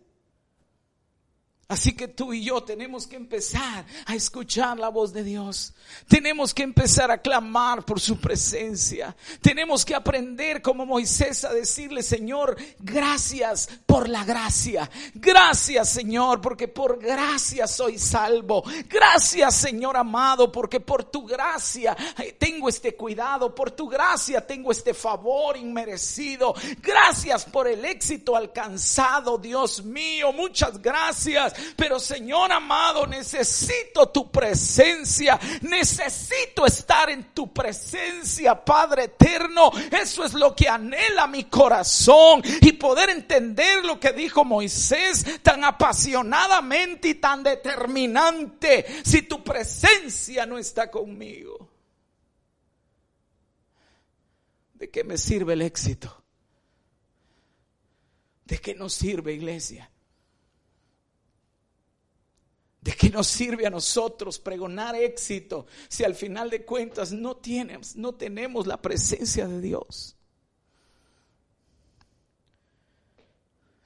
Así 1.73 1.93
que 1.93 2.07
tú 2.07 2.35
y 2.35 2.45
yo 2.45 2.63
tenemos 2.63 3.07
que 3.07 3.17
empezar 3.17 3.87
a 4.05 4.15
escuchar 4.15 4.79
la 4.79 4.91
voz 4.91 5.11
de 5.15 5.25
Dios. 5.25 5.73
Tenemos 6.07 6.53
que 6.53 6.63
empezar 6.63 7.11
a 7.11 7.23
clamar 7.23 7.83
por 7.87 7.99
su 7.99 8.21
presencia. 8.21 9.17
Tenemos 9.41 9.83
que 9.83 9.95
aprender 9.95 10.61
como 10.61 10.85
Moisés 10.85 11.45
a 11.45 11.53
decirle, 11.55 12.03
Señor, 12.03 12.59
gracias 12.79 13.71
por 13.87 14.11
la 14.11 14.23
gracia. 14.23 14.91
Gracias, 15.15 15.89
Señor, 15.89 16.43
porque 16.43 16.69
por 16.69 16.99
gracia 16.99 17.67
soy 17.67 17.99
salvo. 17.99 18.63
Gracias, 18.87 19.57
Señor 19.57 19.97
amado, 19.97 20.53
porque 20.53 20.79
por 20.79 21.05
tu 21.05 21.25
gracia 21.25 21.97
tengo 22.39 22.69
este 22.69 22.95
cuidado. 22.95 23.55
Por 23.55 23.71
tu 23.71 23.89
gracia 23.89 24.47
tengo 24.47 24.73
este 24.73 24.93
favor 24.93 25.57
inmerecido. 25.57 26.55
Gracias 26.83 27.47
por 27.47 27.67
el 27.67 27.83
éxito 27.87 28.37
alcanzado, 28.37 29.39
Dios 29.39 29.83
mío. 29.83 30.35
Muchas 30.35 30.83
gracias 30.83 31.62
pero 31.77 31.99
Señor 31.99 32.53
amado, 32.53 33.07
necesito 33.07 34.09
tu 34.09 34.31
presencia. 34.31 35.39
Necesito 35.63 36.67
estar 36.67 37.11
en 37.11 37.33
tu 37.35 37.53
presencia, 37.53 38.65
Padre 38.65 39.05
eterno. 39.05 39.71
Eso 39.91 40.25
es 40.25 40.35
lo 40.35 40.55
que 40.55 40.69
anhela 40.69 41.27
mi 41.27 41.45
corazón. 41.45 42.43
Y 42.61 42.73
poder 42.73 43.11
entender 43.11 43.85
lo 43.85 43.99
que 44.01 44.13
dijo 44.13 44.45
Moisés 44.45 45.25
tan 45.43 45.65
apasionadamente 45.65 47.09
y 47.09 47.15
tan 47.15 47.43
determinante. 47.43 48.87
Si 49.05 49.23
tu 49.23 49.43
presencia 49.43 50.47
no 50.47 50.59
está 50.59 50.91
conmigo. 50.91 51.69
¿De 54.75 54.91
qué 54.91 55.05
me 55.05 55.17
sirve 55.17 55.53
el 55.53 55.63
éxito? 55.63 56.25
¿De 58.45 58.59
qué 58.59 58.75
nos 58.75 58.93
sirve, 58.93 59.33
iglesia? 59.33 59.92
¿De 62.83 62.93
qué 62.93 63.11
nos 63.11 63.29
sirve 63.29 63.65
a 63.65 63.71
nosotros 63.71 64.41
pregonar 64.41 64.97
éxito 64.97 65.67
si 65.89 66.03
al 66.03 66.17
final 66.17 66.51
de 66.51 66.65
cuentas 66.65 67.13
no, 67.13 67.41
no 67.95 68.15
tenemos 68.17 68.67
la 68.67 68.83
presencia 68.83 69.47
de 69.47 69.61
Dios? 69.61 70.17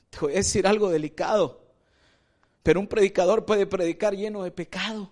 Te 0.08 0.18
voy 0.18 0.32
a 0.32 0.36
decir 0.36 0.66
algo 0.66 0.88
delicado, 0.88 1.62
pero 2.62 2.80
un 2.80 2.86
predicador 2.86 3.44
puede 3.44 3.66
predicar 3.66 4.16
lleno 4.16 4.42
de 4.44 4.50
pecado. 4.50 5.10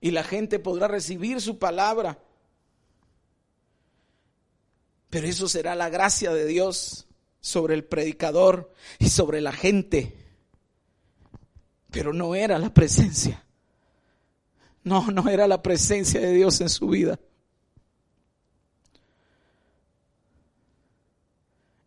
Y 0.00 0.12
la 0.12 0.22
gente 0.22 0.60
podrá 0.60 0.86
recibir 0.86 1.40
su 1.40 1.58
palabra. 1.58 2.20
Pero 5.10 5.26
eso 5.26 5.48
será 5.48 5.74
la 5.74 5.88
gracia 5.88 6.32
de 6.32 6.46
Dios 6.46 7.08
sobre 7.40 7.74
el 7.74 7.84
predicador 7.84 8.72
y 9.00 9.08
sobre 9.08 9.40
la 9.40 9.50
gente 9.50 10.25
pero 11.96 12.12
no 12.12 12.34
era 12.34 12.58
la 12.58 12.68
presencia. 12.68 13.42
No, 14.84 15.10
no 15.10 15.28
era 15.30 15.48
la 15.48 15.62
presencia 15.62 16.20
de 16.20 16.32
Dios 16.32 16.60
en 16.60 16.68
su 16.68 16.88
vida. 16.88 17.18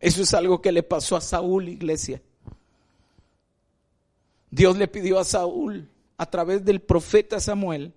Eso 0.00 0.22
es 0.22 0.34
algo 0.34 0.60
que 0.60 0.72
le 0.72 0.82
pasó 0.82 1.16
a 1.16 1.20
Saúl, 1.20 1.68
iglesia. 1.68 2.20
Dios 4.50 4.76
le 4.76 4.88
pidió 4.88 5.20
a 5.20 5.24
Saúl, 5.24 5.88
a 6.16 6.26
través 6.26 6.64
del 6.64 6.82
profeta 6.82 7.38
Samuel 7.38 7.94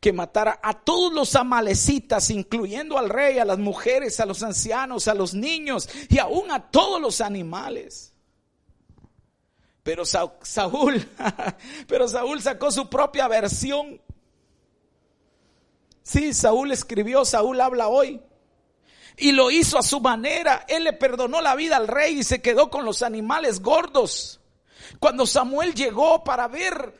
que 0.00 0.12
matara 0.12 0.60
a 0.62 0.74
todos 0.74 1.12
los 1.12 1.34
amalecitas, 1.34 2.30
incluyendo 2.30 2.98
al 2.98 3.08
rey, 3.08 3.38
a 3.38 3.46
las 3.46 3.58
mujeres, 3.58 4.20
a 4.20 4.26
los 4.26 4.42
ancianos, 4.42 5.08
a 5.08 5.14
los 5.14 5.34
niños 5.34 5.88
y 6.08 6.18
aún 6.18 6.50
a 6.52 6.70
todos 6.70 7.00
los 7.00 7.20
animales. 7.20 8.12
Pero 9.88 10.04
Saúl, 10.04 11.08
pero 11.88 12.06
Saúl 12.06 12.42
sacó 12.42 12.70
su 12.70 12.90
propia 12.90 13.26
versión. 13.26 13.98
Sí, 16.02 16.34
Saúl 16.34 16.72
escribió, 16.72 17.24
Saúl 17.24 17.58
habla 17.58 17.88
hoy. 17.88 18.20
Y 19.16 19.32
lo 19.32 19.50
hizo 19.50 19.78
a 19.78 19.82
su 19.82 20.00
manera. 20.00 20.66
Él 20.68 20.84
le 20.84 20.92
perdonó 20.92 21.40
la 21.40 21.54
vida 21.54 21.78
al 21.78 21.88
rey 21.88 22.18
y 22.18 22.22
se 22.22 22.42
quedó 22.42 22.68
con 22.68 22.84
los 22.84 23.00
animales 23.00 23.62
gordos. 23.62 24.40
Cuando 25.00 25.24
Samuel 25.24 25.72
llegó 25.72 26.22
para 26.22 26.48
ver 26.48 26.92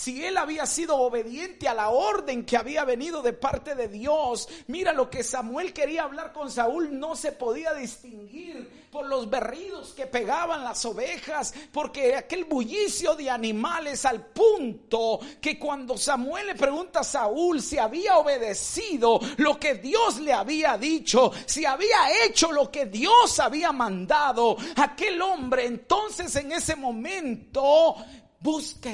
si 0.00 0.24
él 0.24 0.38
había 0.38 0.64
sido 0.64 0.96
obediente 0.96 1.68
a 1.68 1.74
la 1.74 1.90
orden 1.90 2.46
que 2.46 2.56
había 2.56 2.86
venido 2.86 3.20
de 3.20 3.34
parte 3.34 3.74
de 3.74 3.86
Dios, 3.86 4.48
mira 4.66 4.94
lo 4.94 5.10
que 5.10 5.22
Samuel 5.22 5.74
quería 5.74 6.04
hablar 6.04 6.32
con 6.32 6.50
Saúl 6.50 6.98
no 6.98 7.14
se 7.14 7.32
podía 7.32 7.74
distinguir 7.74 8.88
por 8.90 9.04
los 9.04 9.28
berridos 9.28 9.92
que 9.92 10.06
pegaban 10.06 10.64
las 10.64 10.86
ovejas, 10.86 11.52
porque 11.70 12.16
aquel 12.16 12.46
bullicio 12.46 13.14
de 13.14 13.28
animales 13.28 14.06
al 14.06 14.24
punto 14.24 15.20
que 15.38 15.58
cuando 15.58 15.98
Samuel 15.98 16.46
le 16.46 16.54
pregunta 16.54 17.00
a 17.00 17.04
Saúl 17.04 17.60
si 17.60 17.76
había 17.76 18.16
obedecido 18.16 19.20
lo 19.36 19.60
que 19.60 19.74
Dios 19.74 20.18
le 20.20 20.32
había 20.32 20.78
dicho, 20.78 21.30
si 21.44 21.66
había 21.66 22.24
hecho 22.24 22.52
lo 22.52 22.70
que 22.70 22.86
Dios 22.86 23.38
había 23.38 23.70
mandado, 23.70 24.56
aquel 24.76 25.20
hombre 25.20 25.66
entonces 25.66 26.34
en 26.36 26.52
ese 26.52 26.74
momento 26.74 27.96
busca. 28.40 28.88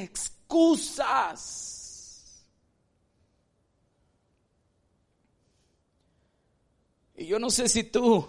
Y 7.16 7.26
yo 7.26 7.38
no 7.38 7.50
sé 7.50 7.68
si 7.68 7.84
tú 7.84 8.26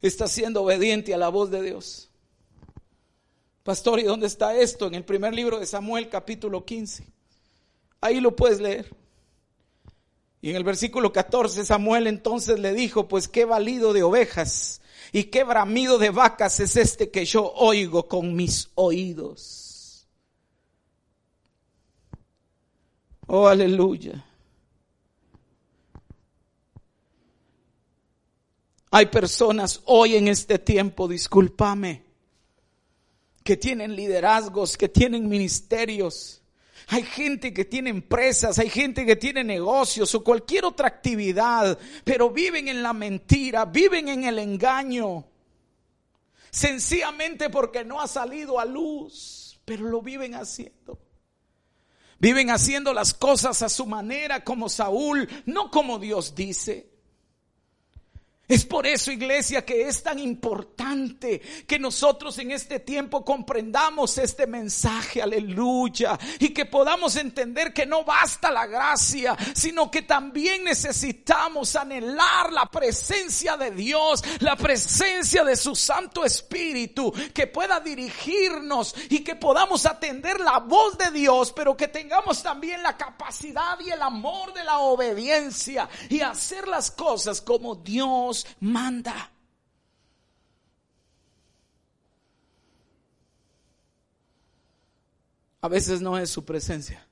estás 0.00 0.30
siendo 0.30 0.62
obediente 0.62 1.12
a 1.12 1.18
la 1.18 1.28
voz 1.28 1.50
de 1.50 1.62
Dios. 1.62 2.08
Pastor, 3.62 3.98
¿y 3.98 4.04
dónde 4.04 4.28
está 4.28 4.56
esto? 4.56 4.86
En 4.86 4.94
el 4.94 5.04
primer 5.04 5.34
libro 5.34 5.58
de 5.58 5.66
Samuel, 5.66 6.08
capítulo 6.08 6.64
15. 6.64 7.04
Ahí 8.00 8.20
lo 8.20 8.36
puedes 8.36 8.60
leer. 8.60 8.94
Y 10.40 10.50
en 10.50 10.56
el 10.56 10.62
versículo 10.62 11.12
14 11.12 11.64
Samuel 11.64 12.06
entonces 12.06 12.60
le 12.60 12.72
dijo, 12.72 13.08
pues 13.08 13.26
qué 13.26 13.44
valido 13.44 13.92
de 13.92 14.04
ovejas 14.04 14.80
y 15.10 15.24
qué 15.24 15.42
bramido 15.42 15.98
de 15.98 16.10
vacas 16.10 16.60
es 16.60 16.76
este 16.76 17.10
que 17.10 17.24
yo 17.24 17.52
oigo 17.54 18.06
con 18.06 18.36
mis 18.36 18.70
oídos. 18.76 19.65
Oh, 23.26 23.48
aleluya. 23.48 24.24
Hay 28.90 29.06
personas 29.06 29.82
hoy 29.84 30.16
en 30.16 30.28
este 30.28 30.58
tiempo, 30.58 31.08
discúlpame, 31.08 32.04
que 33.42 33.56
tienen 33.56 33.96
liderazgos, 33.96 34.76
que 34.76 34.88
tienen 34.88 35.28
ministerios. 35.28 36.40
Hay 36.88 37.02
gente 37.02 37.52
que 37.52 37.64
tiene 37.64 37.90
empresas, 37.90 38.58
hay 38.60 38.70
gente 38.70 39.04
que 39.04 39.16
tiene 39.16 39.42
negocios 39.42 40.14
o 40.14 40.22
cualquier 40.22 40.64
otra 40.64 40.86
actividad, 40.86 41.76
pero 42.04 42.30
viven 42.30 42.68
en 42.68 42.82
la 42.82 42.92
mentira, 42.92 43.64
viven 43.64 44.08
en 44.08 44.24
el 44.24 44.38
engaño. 44.38 45.26
Sencillamente 46.50 47.50
porque 47.50 47.84
no 47.84 48.00
ha 48.00 48.06
salido 48.06 48.60
a 48.60 48.64
luz, 48.64 49.60
pero 49.64 49.88
lo 49.88 50.00
viven 50.00 50.36
haciendo. 50.36 51.05
Viven 52.18 52.50
haciendo 52.50 52.92
las 52.94 53.12
cosas 53.14 53.62
a 53.62 53.68
su 53.68 53.86
manera 53.86 54.42
como 54.44 54.68
Saúl, 54.68 55.28
no 55.44 55.70
como 55.70 55.98
Dios 55.98 56.34
dice. 56.34 56.95
Es 58.48 58.64
por 58.64 58.86
eso, 58.86 59.10
iglesia, 59.10 59.64
que 59.64 59.88
es 59.88 60.04
tan 60.04 60.20
importante 60.20 61.40
que 61.66 61.80
nosotros 61.80 62.38
en 62.38 62.52
este 62.52 62.78
tiempo 62.78 63.24
comprendamos 63.24 64.18
este 64.18 64.46
mensaje, 64.46 65.20
aleluya, 65.20 66.16
y 66.38 66.50
que 66.50 66.64
podamos 66.64 67.16
entender 67.16 67.72
que 67.72 67.86
no 67.86 68.04
basta 68.04 68.52
la 68.52 68.66
gracia, 68.66 69.36
sino 69.52 69.90
que 69.90 70.02
también 70.02 70.62
necesitamos 70.62 71.74
anhelar 71.74 72.52
la 72.52 72.66
presencia 72.66 73.56
de 73.56 73.72
Dios, 73.72 74.22
la 74.38 74.54
presencia 74.54 75.42
de 75.42 75.56
su 75.56 75.74
Santo 75.74 76.24
Espíritu, 76.24 77.12
que 77.34 77.48
pueda 77.48 77.80
dirigirnos 77.80 78.94
y 79.10 79.24
que 79.24 79.34
podamos 79.34 79.86
atender 79.86 80.38
la 80.38 80.60
voz 80.60 80.96
de 80.96 81.10
Dios, 81.10 81.52
pero 81.52 81.76
que 81.76 81.88
tengamos 81.88 82.44
también 82.44 82.80
la 82.84 82.96
capacidad 82.96 83.80
y 83.80 83.90
el 83.90 84.02
amor 84.02 84.54
de 84.54 84.62
la 84.62 84.78
obediencia 84.78 85.88
y 86.08 86.20
hacer 86.20 86.68
las 86.68 86.92
cosas 86.92 87.40
como 87.40 87.74
Dios 87.74 88.35
manda. 88.60 89.30
A 95.60 95.68
veces 95.68 96.00
no 96.00 96.18
es 96.18 96.30
su 96.30 96.44
presencia. 96.44 97.06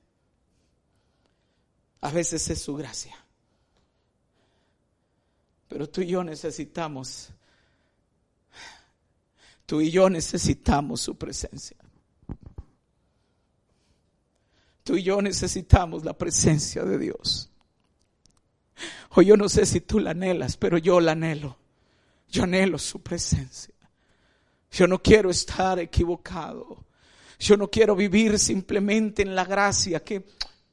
A 2.01 2.11
veces 2.11 2.49
es 2.49 2.61
su 2.61 2.75
gracia. 2.75 3.15
Pero 5.67 5.89
tú 5.89 6.01
y 6.01 6.07
yo 6.07 6.23
necesitamos, 6.23 7.29
tú 9.65 9.81
y 9.81 9.91
yo 9.91 10.09
necesitamos 10.09 11.01
su 11.01 11.17
presencia. 11.17 11.77
Tú 14.83 14.95
y 14.95 15.03
yo 15.03 15.21
necesitamos 15.21 16.05
la 16.05 16.13
presencia 16.13 16.83
de 16.83 16.99
Dios. 16.99 17.49
O 19.15 19.21
yo 19.21 19.37
no 19.37 19.47
sé 19.47 19.65
si 19.65 19.81
tú 19.81 19.99
la 19.99 20.11
anhelas, 20.11 20.57
pero 20.57 20.77
yo 20.77 20.99
la 20.99 21.13
anhelo. 21.13 21.57
Yo 22.29 22.43
anhelo 22.43 22.77
su 22.77 23.01
presencia. 23.01 23.73
Yo 24.71 24.87
no 24.87 25.01
quiero 25.01 25.29
estar 25.29 25.79
equivocado. 25.79 26.85
Yo 27.39 27.55
no 27.55 27.69
quiero 27.69 27.95
vivir 27.95 28.37
simplemente 28.37 29.21
en 29.21 29.33
la 29.33 29.45
gracia 29.45 30.03
que 30.03 30.25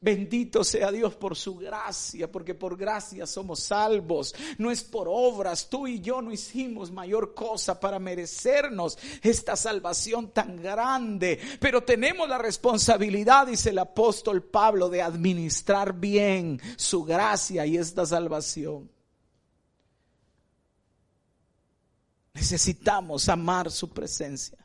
Bendito 0.03 0.65
sea 0.65 0.91
Dios 0.91 1.15
por 1.15 1.37
su 1.37 1.55
gracia, 1.55 2.31
porque 2.31 2.57
por 2.57 2.77
gracia 2.77 3.25
somos 3.25 3.61
salvos. 3.61 4.35
No 4.59 4.73
es 4.73 4.83
por 4.83 5.07
obras. 5.09 5.69
Tú 5.71 5.87
y 5.87 6.01
yo 6.01 6.21
no 6.21 6.33
hicimos 6.33 6.91
mayor 6.91 7.35
cosa 7.35 7.79
para 7.79 8.01
merecernos 8.01 8.99
esta 9.23 9.55
salvación 9.55 10.33
tan 10.33 10.61
grande. 10.61 11.39
Pero 11.61 11.85
tenemos 11.85 12.29
la 12.29 12.37
responsabilidad, 12.37 13.47
dice 13.47 13.71
el 13.71 13.79
apóstol 13.79 14.43
Pablo, 14.43 14.89
de 14.89 15.03
administrar 15.03 15.93
bien 15.93 16.61
su 16.77 17.05
gracia 17.05 17.65
y 17.65 17.77
esta 17.77 18.05
salvación. 18.05 18.91
Necesitamos 22.35 23.29
amar 23.29 23.71
su 23.71 23.89
presencia. 23.89 24.59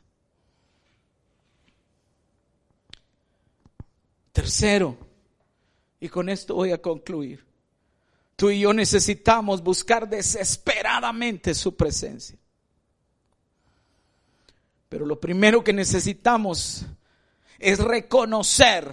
Tercero, 4.32 5.07
y 6.00 6.08
con 6.08 6.28
esto 6.28 6.54
voy 6.54 6.72
a 6.72 6.80
concluir. 6.80 7.44
Tú 8.36 8.50
y 8.50 8.60
yo 8.60 8.72
necesitamos 8.72 9.62
buscar 9.62 10.08
desesperadamente 10.08 11.54
su 11.54 11.76
presencia. 11.76 12.38
Pero 14.88 15.04
lo 15.04 15.20
primero 15.20 15.62
que 15.62 15.72
necesitamos 15.72 16.86
es 17.58 17.78
reconocer, 17.78 18.92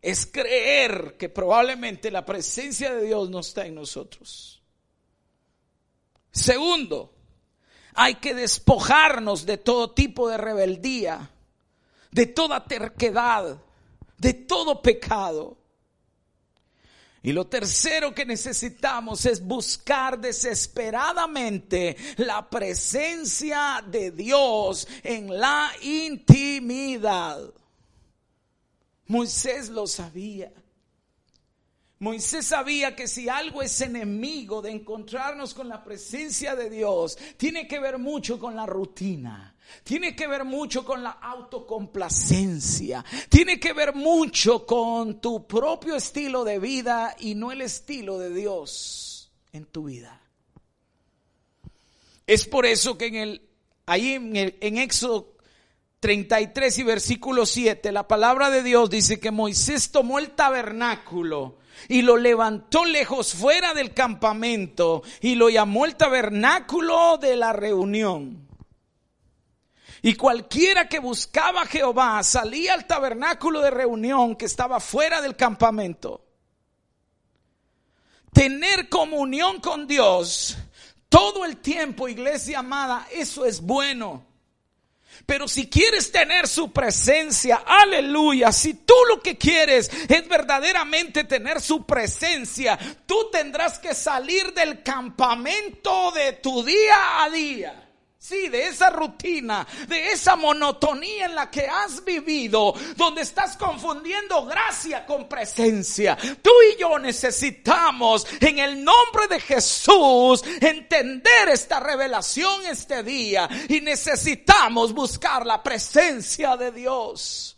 es 0.00 0.26
creer 0.26 1.16
que 1.18 1.28
probablemente 1.28 2.10
la 2.10 2.24
presencia 2.24 2.94
de 2.94 3.06
Dios 3.06 3.28
no 3.30 3.40
está 3.40 3.66
en 3.66 3.74
nosotros. 3.74 4.62
Segundo, 6.30 7.12
hay 7.94 8.14
que 8.14 8.34
despojarnos 8.34 9.44
de 9.44 9.58
todo 9.58 9.90
tipo 9.90 10.28
de 10.28 10.38
rebeldía, 10.38 11.30
de 12.10 12.26
toda 12.26 12.64
terquedad, 12.64 13.60
de 14.22 14.34
todo 14.34 14.80
pecado. 14.80 15.58
Y 17.24 17.32
lo 17.32 17.46
tercero 17.46 18.14
que 18.14 18.24
necesitamos 18.24 19.26
es 19.26 19.44
buscar 19.44 20.20
desesperadamente 20.20 21.96
la 22.16 22.48
presencia 22.48 23.84
de 23.86 24.12
Dios 24.12 24.86
en 25.02 25.38
la 25.38 25.70
intimidad. 25.82 27.52
Moisés 29.06 29.68
lo 29.68 29.86
sabía. 29.86 30.52
Moisés 31.98 32.46
sabía 32.46 32.96
que 32.96 33.06
si 33.06 33.28
algo 33.28 33.62
es 33.62 33.80
enemigo 33.80 34.62
de 34.62 34.70
encontrarnos 34.70 35.54
con 35.54 35.68
la 35.68 35.82
presencia 35.84 36.56
de 36.56 36.70
Dios, 36.70 37.18
tiene 37.36 37.68
que 37.68 37.78
ver 37.78 37.98
mucho 37.98 38.38
con 38.38 38.56
la 38.56 38.66
rutina. 38.66 39.51
Tiene 39.84 40.14
que 40.14 40.26
ver 40.26 40.44
mucho 40.44 40.84
con 40.84 41.02
la 41.02 41.10
autocomplacencia. 41.10 43.04
Tiene 43.28 43.58
que 43.58 43.72
ver 43.72 43.94
mucho 43.94 44.64
con 44.66 45.20
tu 45.20 45.46
propio 45.46 45.96
estilo 45.96 46.44
de 46.44 46.58
vida 46.58 47.16
y 47.18 47.34
no 47.34 47.52
el 47.52 47.62
estilo 47.62 48.18
de 48.18 48.32
Dios 48.32 49.32
en 49.52 49.64
tu 49.66 49.84
vida. 49.84 50.20
Es 52.26 52.46
por 52.46 52.66
eso 52.66 52.96
que 52.96 53.06
en 53.06 53.14
el, 53.16 53.48
ahí 53.86 54.12
en, 54.12 54.36
el, 54.36 54.56
en 54.60 54.78
Éxodo 54.78 55.32
33 56.00 56.78
y 56.78 56.82
versículo 56.82 57.46
7, 57.46 57.92
la 57.92 58.08
palabra 58.08 58.50
de 58.50 58.62
Dios 58.62 58.90
dice 58.90 59.20
que 59.20 59.30
Moisés 59.30 59.90
tomó 59.92 60.18
el 60.18 60.30
tabernáculo 60.30 61.58
y 61.88 62.02
lo 62.02 62.16
levantó 62.16 62.84
lejos 62.84 63.34
fuera 63.34 63.74
del 63.74 63.94
campamento 63.94 65.02
y 65.20 65.34
lo 65.34 65.48
llamó 65.48 65.84
el 65.84 65.96
tabernáculo 65.96 67.18
de 67.18 67.36
la 67.36 67.52
reunión. 67.52 68.48
Y 70.02 70.16
cualquiera 70.16 70.88
que 70.88 70.98
buscaba 70.98 71.62
a 71.62 71.66
Jehová 71.66 72.20
salía 72.24 72.74
al 72.74 72.86
tabernáculo 72.88 73.60
de 73.60 73.70
reunión 73.70 74.34
que 74.34 74.46
estaba 74.46 74.80
fuera 74.80 75.20
del 75.20 75.36
campamento. 75.36 76.24
Tener 78.32 78.88
comunión 78.88 79.60
con 79.60 79.86
Dios 79.86 80.56
todo 81.08 81.44
el 81.44 81.58
tiempo, 81.58 82.08
iglesia 82.08 82.60
amada, 82.60 83.06
eso 83.12 83.46
es 83.46 83.60
bueno. 83.60 84.26
Pero 85.24 85.46
si 85.46 85.68
quieres 85.68 86.10
tener 86.10 86.48
su 86.48 86.72
presencia, 86.72 87.62
aleluya, 87.64 88.50
si 88.50 88.74
tú 88.74 88.94
lo 89.08 89.20
que 89.20 89.38
quieres 89.38 89.88
es 90.08 90.28
verdaderamente 90.28 91.24
tener 91.24 91.60
su 91.60 91.86
presencia, 91.86 92.78
tú 93.06 93.28
tendrás 93.30 93.78
que 93.78 93.94
salir 93.94 94.52
del 94.52 94.82
campamento 94.82 96.10
de 96.12 96.32
tu 96.32 96.64
día 96.64 97.22
a 97.22 97.30
día. 97.30 97.81
Sí, 98.22 98.48
de 98.48 98.68
esa 98.68 98.88
rutina, 98.88 99.66
de 99.88 100.12
esa 100.12 100.36
monotonía 100.36 101.26
en 101.26 101.34
la 101.34 101.50
que 101.50 101.66
has 101.66 102.04
vivido, 102.04 102.72
donde 102.94 103.22
estás 103.22 103.56
confundiendo 103.56 104.46
gracia 104.46 105.04
con 105.04 105.28
presencia. 105.28 106.16
Tú 106.40 106.52
y 106.72 106.80
yo 106.80 107.00
necesitamos, 107.00 108.24
en 108.38 108.60
el 108.60 108.84
nombre 108.84 109.26
de 109.28 109.40
Jesús, 109.40 110.44
entender 110.60 111.48
esta 111.48 111.80
revelación 111.80 112.64
este 112.66 113.02
día 113.02 113.48
y 113.68 113.80
necesitamos 113.80 114.92
buscar 114.92 115.44
la 115.44 115.60
presencia 115.60 116.56
de 116.56 116.70
Dios. 116.70 117.56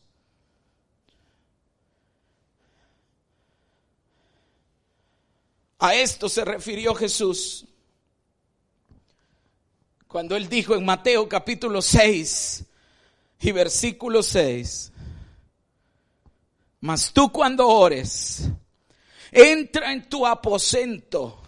A 5.81 5.95
esto 5.95 6.31
se 6.31 6.43
refirió 6.43 6.95
Jesús 6.95 7.67
cuando 10.15 10.37
él 10.37 10.49
dijo 10.49 10.77
en 10.77 10.85
Mateo 10.85 11.29
capítulo 11.29 11.83
6 11.83 12.65
y 13.41 13.51
versículo 13.51 14.23
6, 14.23 14.93
mas 16.83 17.13
tú 17.13 17.33
cuando 17.33 17.67
ores, 17.67 18.49
entra 19.33 19.91
en 19.93 20.09
tu 20.09 20.25
aposento 20.25 21.43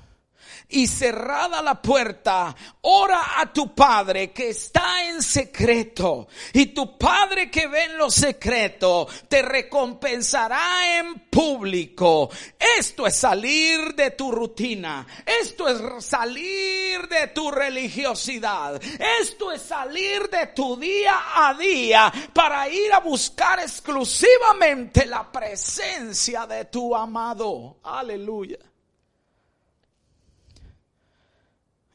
y 0.69 0.87
cerrada 0.87 1.63
la 1.63 1.81
puerta, 1.81 2.55
ora 2.83 3.41
a 3.41 3.53
tu 3.53 3.75
Padre 3.75 4.33
que 4.33 4.51
está 4.51 5.05
en 5.09 5.23
secreto. 5.23 6.29
Y 6.53 6.67
tu 6.67 6.99
Padre 6.99 7.51
que 7.51 7.67
ve 7.69 7.85
en 7.85 7.99
lo 7.99 8.11
secreto 8.11 9.07
te 9.29 9.43
recompensará 9.43 10.99
en 10.99 11.29
público. 11.31 12.31
Esto 12.79 13.07
es 13.07 13.17
salir 13.17 13.95
de 13.95 14.13
tu 14.13 14.33
rutina. 14.33 15.07
Esto 15.25 15.69
es 15.69 16.05
salir 16.05 17.09
de 17.09 17.29
tu 17.29 17.51
religiosidad. 17.51 18.81
Esto 19.21 19.53
es 19.53 19.63
salir 19.63 20.29
de 20.29 20.49
tu 20.49 20.77
día 20.77 21.21
a 21.35 21.55
día 21.55 22.13
para 22.33 22.69
ir 22.69 22.93
a 22.93 23.01
buscar 23.01 23.61
exclusivamente 23.61 25.07
la 25.07 25.31
presencia 25.31 26.47
de 26.47 26.65
tu 26.67 26.95
amado. 26.95 27.79
Aleluya. 27.85 28.59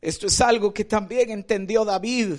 Esto 0.02 0.28
es 0.28 0.42
algo 0.42 0.74
que 0.74 0.84
también 0.84 1.30
entendió 1.30 1.86
David. 1.86 2.36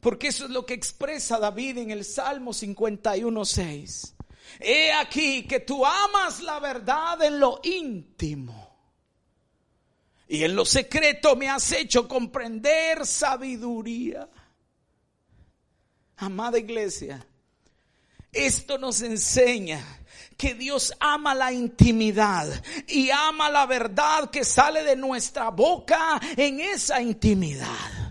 Porque 0.00 0.28
eso 0.28 0.44
es 0.44 0.50
lo 0.50 0.66
que 0.66 0.74
expresa 0.74 1.38
David 1.38 1.78
en 1.78 1.90
el 1.92 2.04
Salmo 2.04 2.52
51.6. 2.52 4.14
He 4.60 4.92
aquí 4.92 5.46
que 5.46 5.60
tú 5.60 5.84
amas 5.84 6.42
la 6.42 6.58
verdad 6.60 7.22
en 7.22 7.38
lo 7.38 7.60
íntimo. 7.62 8.66
Y 10.28 10.42
en 10.42 10.56
lo 10.56 10.64
secreto 10.64 11.36
me 11.36 11.48
has 11.48 11.70
hecho 11.72 12.08
comprender 12.08 13.06
sabiduría. 13.06 14.28
Amada 16.16 16.58
iglesia, 16.58 17.24
esto 18.32 18.78
nos 18.78 19.02
enseña 19.02 19.84
que 20.36 20.54
Dios 20.54 20.92
ama 21.00 21.34
la 21.34 21.52
intimidad 21.52 22.46
y 22.88 23.10
ama 23.10 23.50
la 23.50 23.66
verdad 23.66 24.30
que 24.30 24.44
sale 24.44 24.82
de 24.82 24.96
nuestra 24.96 25.50
boca 25.50 26.20
en 26.36 26.60
esa 26.60 27.00
intimidad 27.00 28.05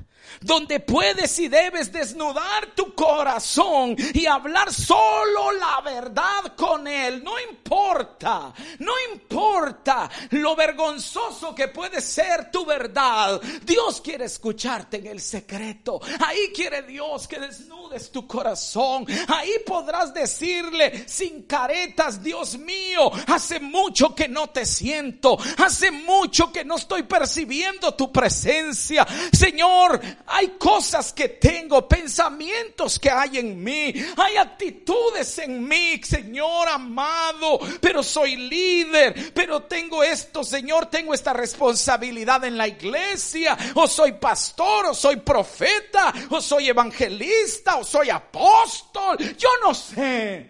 donde 0.46 0.80
puedes 0.80 1.40
y 1.40 1.48
debes 1.48 1.92
desnudar 1.92 2.68
tu 2.76 2.94
corazón 2.94 3.96
y 4.14 4.28
hablar 4.28 4.72
solo 4.72 5.52
la 5.54 5.82
verdad 5.82 6.56
con 6.56 6.88
Él. 6.88 7.24
No 7.24 7.40
importa, 7.40 8.54
no 8.80 8.94
importa 9.12 10.10
lo 10.30 10.56
vergonzoso 10.56 11.56
que 11.56 11.70
puede 11.70 12.00
ser 12.00 12.52
tu 12.52 12.64
verdad. 12.64 13.42
Dios 13.64 14.02
quiere 14.02 14.26
escucharte 14.26 14.98
en 14.98 15.08
el 15.08 15.20
secreto. 15.20 16.00
Ahí 16.24 16.52
quiere 16.56 16.84
Dios 16.84 17.28
que 17.28 17.40
desnudes 17.40 18.12
tu 18.12 18.28
corazón. 18.28 19.08
Ahí 19.28 19.54
podrás 19.66 20.14
decirle 20.14 21.06
sin 21.08 21.44
caretas, 21.44 22.22
Dios 22.22 22.58
mío, 22.60 23.12
hace 23.28 23.60
mucho 23.60 24.14
que 24.14 24.28
no 24.28 24.52
te 24.52 24.66
siento. 24.68 25.40
Hace 25.58 25.90
mucho 25.90 26.52
que 26.52 26.64
no 26.64 26.76
estoy 26.76 27.02
percibiendo 27.04 27.96
tu 27.96 28.12
presencia. 28.12 29.08
Señor, 29.34 30.00
hay 30.36 30.50
cosas 30.60 31.14
que 31.14 31.30
tengo, 31.30 31.88
pensamientos 31.88 33.00
que 33.00 33.10
hay 33.10 33.38
en 33.38 33.64
mí, 33.64 33.94
hay 34.18 34.36
actitudes 34.36 35.40
en 35.40 35.66
mí, 35.66 36.02
Señor 36.04 36.68
amado, 36.68 37.58
pero 37.80 38.04
soy 38.04 38.36
líder, 38.36 39.32
pero 39.34 39.64
tengo 39.64 40.04
esto, 40.04 40.44
Señor, 40.44 40.88
tengo 40.88 41.14
esta 41.14 41.32
responsabilidad 41.32 42.44
en 42.44 42.58
la 42.58 42.68
iglesia, 42.68 43.58
o 43.76 43.88
soy 43.88 44.12
pastor, 44.14 44.88
o 44.88 44.94
soy 44.94 45.16
profeta, 45.18 46.14
o 46.30 46.42
soy 46.42 46.68
evangelista, 46.68 47.78
o 47.78 47.86
soy 47.86 48.10
apóstol, 48.10 49.18
yo 49.38 49.50
no 49.64 49.74
sé, 49.74 50.50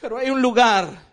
pero 0.00 0.18
hay 0.18 0.30
un 0.30 0.42
lugar 0.42 1.09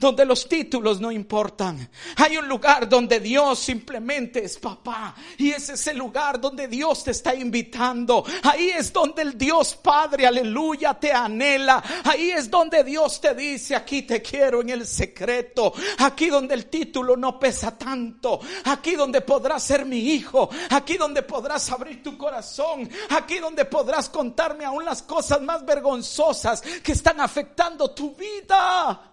donde 0.00 0.24
los 0.24 0.48
títulos 0.48 0.98
no 0.98 1.12
importan. 1.12 1.90
Hay 2.16 2.38
un 2.38 2.48
lugar 2.48 2.88
donde 2.88 3.20
Dios 3.20 3.58
simplemente 3.58 4.42
es 4.42 4.58
papá. 4.58 5.14
Y 5.36 5.50
ese 5.50 5.74
es 5.74 5.86
el 5.88 5.98
lugar 5.98 6.40
donde 6.40 6.66
Dios 6.66 7.04
te 7.04 7.10
está 7.10 7.34
invitando. 7.34 8.24
Ahí 8.42 8.70
es 8.70 8.92
donde 8.92 9.20
el 9.20 9.36
Dios 9.36 9.76
Padre, 9.76 10.26
aleluya, 10.26 10.94
te 10.94 11.12
anhela. 11.12 11.82
Ahí 12.04 12.30
es 12.30 12.50
donde 12.50 12.82
Dios 12.82 13.20
te 13.20 13.34
dice, 13.34 13.76
aquí 13.76 14.02
te 14.02 14.22
quiero 14.22 14.62
en 14.62 14.70
el 14.70 14.86
secreto. 14.86 15.74
Aquí 15.98 16.30
donde 16.30 16.54
el 16.54 16.66
título 16.66 17.14
no 17.14 17.38
pesa 17.38 17.76
tanto. 17.76 18.40
Aquí 18.64 18.96
donde 18.96 19.20
podrás 19.20 19.62
ser 19.62 19.84
mi 19.84 19.98
hijo. 19.98 20.48
Aquí 20.70 20.96
donde 20.96 21.22
podrás 21.22 21.70
abrir 21.70 22.02
tu 22.02 22.16
corazón. 22.16 22.88
Aquí 23.10 23.38
donde 23.38 23.66
podrás 23.66 24.08
contarme 24.08 24.64
aún 24.64 24.82
las 24.82 25.02
cosas 25.02 25.42
más 25.42 25.62
vergonzosas 25.62 26.62
que 26.62 26.92
están 26.92 27.20
afectando 27.20 27.90
tu 27.90 28.14
vida 28.14 29.08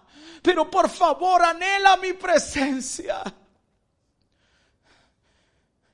pero 0.48 0.70
por 0.70 0.88
favor 0.88 1.42
anhela 1.42 1.98
mi 1.98 2.14
presencia. 2.14 3.22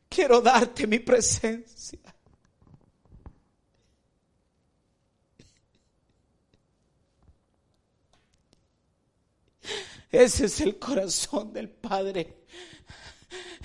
Quiero 0.09 0.41
darte 0.41 0.87
mi 0.87 1.01
presencia. 1.01 1.99
Ese 10.09 10.45
es 10.47 10.61
el 10.61 10.79
corazón 10.79 11.53
del 11.53 11.69
Padre. 11.69 12.45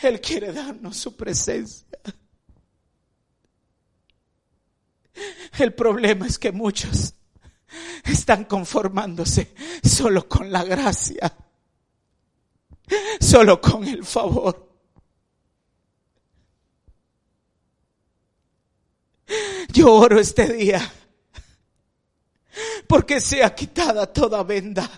Él 0.01 0.19
quiere 0.19 0.51
darnos 0.51 0.97
su 0.97 1.15
presencia. 1.15 1.99
El 5.59 5.71
problema 5.75 6.25
es 6.25 6.39
que 6.39 6.51
muchos 6.51 7.13
están 8.05 8.45
conformándose 8.45 9.53
solo 9.83 10.27
con 10.27 10.51
la 10.51 10.63
gracia, 10.63 11.35
solo 13.19 13.59
con 13.61 13.87
el 13.87 14.03
favor. 14.03 14.67
Yo 19.71 19.93
oro 19.93 20.19
este 20.19 20.51
día 20.51 20.91
porque 22.87 23.21
sea 23.21 23.53
quitada 23.53 24.11
toda 24.11 24.43
venda, 24.43 24.89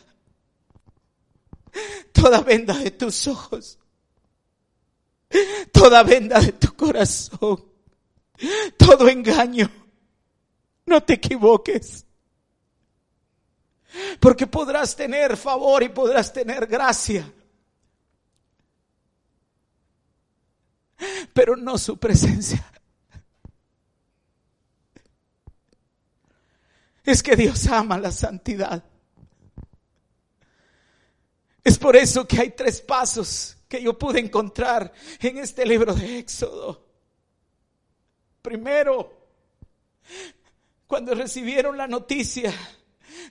toda 2.13 2.41
venda 2.41 2.73
de 2.77 2.91
tus 2.91 3.27
ojos, 3.27 3.77
toda 5.71 6.03
venda 6.03 6.39
de 6.39 6.53
tu 6.53 6.73
corazón, 6.73 7.63
todo 8.77 9.09
engaño. 9.09 9.69
No 10.85 11.03
te 11.03 11.13
equivoques. 11.13 12.05
Porque 14.19 14.47
podrás 14.47 14.95
tener 14.95 15.36
favor 15.36 15.84
y 15.84 15.89
podrás 15.89 16.32
tener 16.32 16.65
gracia. 16.67 17.32
Pero 21.34 21.55
no 21.55 21.78
su 21.78 21.97
presencia. 21.97 22.65
es 27.03 27.24
que 27.24 27.36
Dios 27.36 27.68
ama 27.68 27.97
la 27.97 28.11
santidad. 28.11 28.84
Es 31.63 31.78
por 31.78 31.95
eso 31.95 32.28
que 32.28 32.39
hay 32.39 32.51
tres 32.51 32.82
pasos 32.82 33.57
que 33.68 33.82
yo 33.82 33.97
pude 33.97 34.20
encontrar 34.20 34.91
en 35.20 35.38
este 35.38 35.65
libro 35.65 35.93
de 35.93 36.20
Éxodo. 36.20 36.88
Primero, 38.41 39.28
cuando 40.88 41.13
recibieron 41.13 41.78
la 41.78 41.88
noticia 41.88 42.53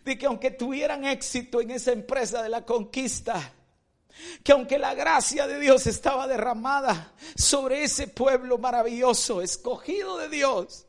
de 0.05 0.19
que 0.19 0.27
aunque 0.27 0.51
tuvieran 0.51 1.05
éxito 1.05 1.61
en 1.61 1.71
esa 1.71 1.93
empresa 1.93 2.43
de 2.43 2.49
la 2.49 2.65
conquista, 2.65 3.53
que 4.43 4.53
aunque 4.53 4.79
la 4.79 4.95
gracia 4.95 5.47
de 5.47 5.59
Dios 5.59 5.87
estaba 5.87 6.27
derramada 6.27 7.15
sobre 7.37 7.85
ese 7.85 8.09
pueblo 8.09 8.59
maravilloso, 8.59 9.43
escogido 9.43 10.19
de 10.19 10.29
Dios, 10.29 10.87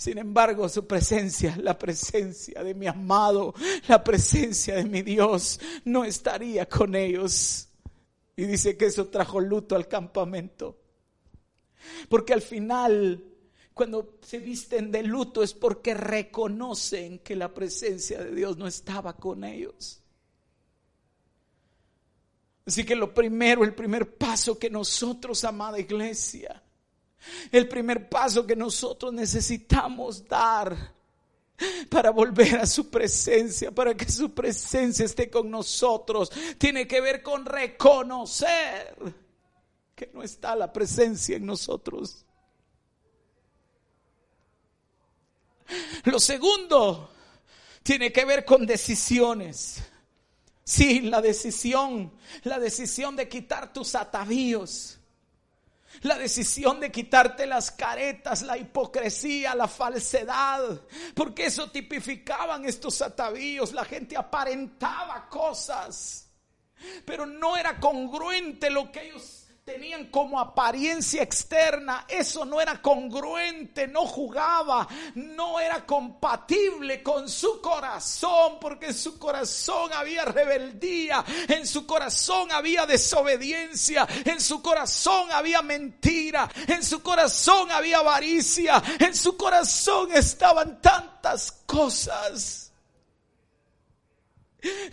sin 0.00 0.16
embargo, 0.16 0.66
su 0.70 0.86
presencia, 0.86 1.54
la 1.58 1.78
presencia 1.78 2.64
de 2.64 2.72
mi 2.72 2.86
amado, 2.86 3.52
la 3.86 4.02
presencia 4.02 4.76
de 4.76 4.84
mi 4.84 5.02
Dios, 5.02 5.60
no 5.84 6.04
estaría 6.04 6.66
con 6.66 6.94
ellos. 6.94 7.68
Y 8.34 8.46
dice 8.46 8.78
que 8.78 8.86
eso 8.86 9.08
trajo 9.08 9.40
luto 9.40 9.76
al 9.76 9.88
campamento. 9.88 10.78
Porque 12.08 12.32
al 12.32 12.40
final, 12.40 13.22
cuando 13.80 14.18
se 14.20 14.40
visten 14.40 14.92
de 14.92 15.02
luto 15.02 15.42
es 15.42 15.54
porque 15.54 15.94
reconocen 15.94 17.20
que 17.20 17.34
la 17.34 17.54
presencia 17.54 18.22
de 18.22 18.34
Dios 18.34 18.58
no 18.58 18.66
estaba 18.66 19.16
con 19.16 19.42
ellos. 19.42 20.02
Así 22.66 22.84
que 22.84 22.94
lo 22.94 23.14
primero, 23.14 23.64
el 23.64 23.74
primer 23.74 24.18
paso 24.18 24.58
que 24.58 24.68
nosotros, 24.68 25.44
amada 25.44 25.80
iglesia, 25.80 26.62
el 27.50 27.66
primer 27.68 28.06
paso 28.06 28.46
que 28.46 28.54
nosotros 28.54 29.14
necesitamos 29.14 30.28
dar 30.28 30.92
para 31.88 32.10
volver 32.10 32.56
a 32.56 32.66
su 32.66 32.90
presencia, 32.90 33.70
para 33.70 33.94
que 33.94 34.10
su 34.10 34.34
presencia 34.34 35.06
esté 35.06 35.30
con 35.30 35.50
nosotros, 35.50 36.30
tiene 36.58 36.86
que 36.86 37.00
ver 37.00 37.22
con 37.22 37.46
reconocer 37.46 38.94
que 39.94 40.10
no 40.12 40.22
está 40.22 40.54
la 40.54 40.70
presencia 40.70 41.36
en 41.38 41.46
nosotros. 41.46 42.26
Lo 46.04 46.18
segundo 46.18 47.12
tiene 47.82 48.12
que 48.12 48.24
ver 48.24 48.44
con 48.44 48.66
decisiones. 48.66 49.82
Sí, 50.64 51.00
la 51.00 51.20
decisión, 51.20 52.12
la 52.44 52.58
decisión 52.58 53.16
de 53.16 53.28
quitar 53.28 53.72
tus 53.72 53.94
atavíos 53.94 55.00
la 56.02 56.16
decisión 56.16 56.80
de 56.80 56.90
quitarte 56.90 57.46
las 57.46 57.70
caretas, 57.70 58.42
la 58.42 58.56
hipocresía, 58.56 59.54
la 59.54 59.68
falsedad, 59.68 60.80
porque 61.14 61.46
eso 61.46 61.70
tipificaban 61.70 62.64
estos 62.64 63.02
atavíos. 63.02 63.72
La 63.72 63.84
gente 63.84 64.16
aparentaba 64.16 65.28
cosas, 65.28 66.30
pero 67.04 67.26
no 67.26 67.56
era 67.56 67.78
congruente 67.78 68.70
lo 68.70 68.90
que 68.90 69.08
ellos 69.08 69.39
tenían 69.70 70.06
como 70.06 70.40
apariencia 70.40 71.22
externa, 71.22 72.04
eso 72.08 72.44
no 72.44 72.60
era 72.60 72.82
congruente, 72.82 73.86
no 73.86 74.04
jugaba, 74.04 74.88
no 75.14 75.60
era 75.60 75.86
compatible 75.86 77.04
con 77.04 77.28
su 77.28 77.60
corazón, 77.60 78.58
porque 78.60 78.86
en 78.86 78.94
su 78.94 79.16
corazón 79.16 79.92
había 79.92 80.24
rebeldía, 80.24 81.24
en 81.46 81.64
su 81.66 81.86
corazón 81.86 82.50
había 82.50 82.84
desobediencia, 82.84 84.08
en 84.24 84.40
su 84.40 84.60
corazón 84.60 85.30
había 85.30 85.62
mentira, 85.62 86.50
en 86.66 86.82
su 86.82 87.00
corazón 87.00 87.70
había 87.70 87.98
avaricia, 87.98 88.82
en 88.98 89.14
su 89.14 89.36
corazón 89.36 90.10
estaban 90.12 90.80
tantas 90.82 91.52
cosas 91.64 92.69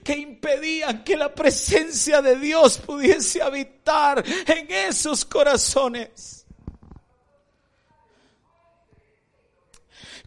que 0.04 0.18
impedían 0.18 1.04
que 1.04 1.16
la 1.16 1.34
presencia 1.34 2.22
de 2.22 2.36
Dios 2.38 2.78
pudiese 2.78 3.42
habitar 3.42 4.24
en 4.26 4.72
esos 4.72 5.26
corazones. 5.26 6.46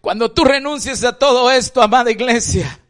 Cuando 0.01 0.31
tú 0.33 0.45
renuncies 0.45 1.05
a 1.05 1.19
todo 1.19 1.51
esto, 1.51 1.83
amada 1.83 2.11
iglesia, 2.11 2.81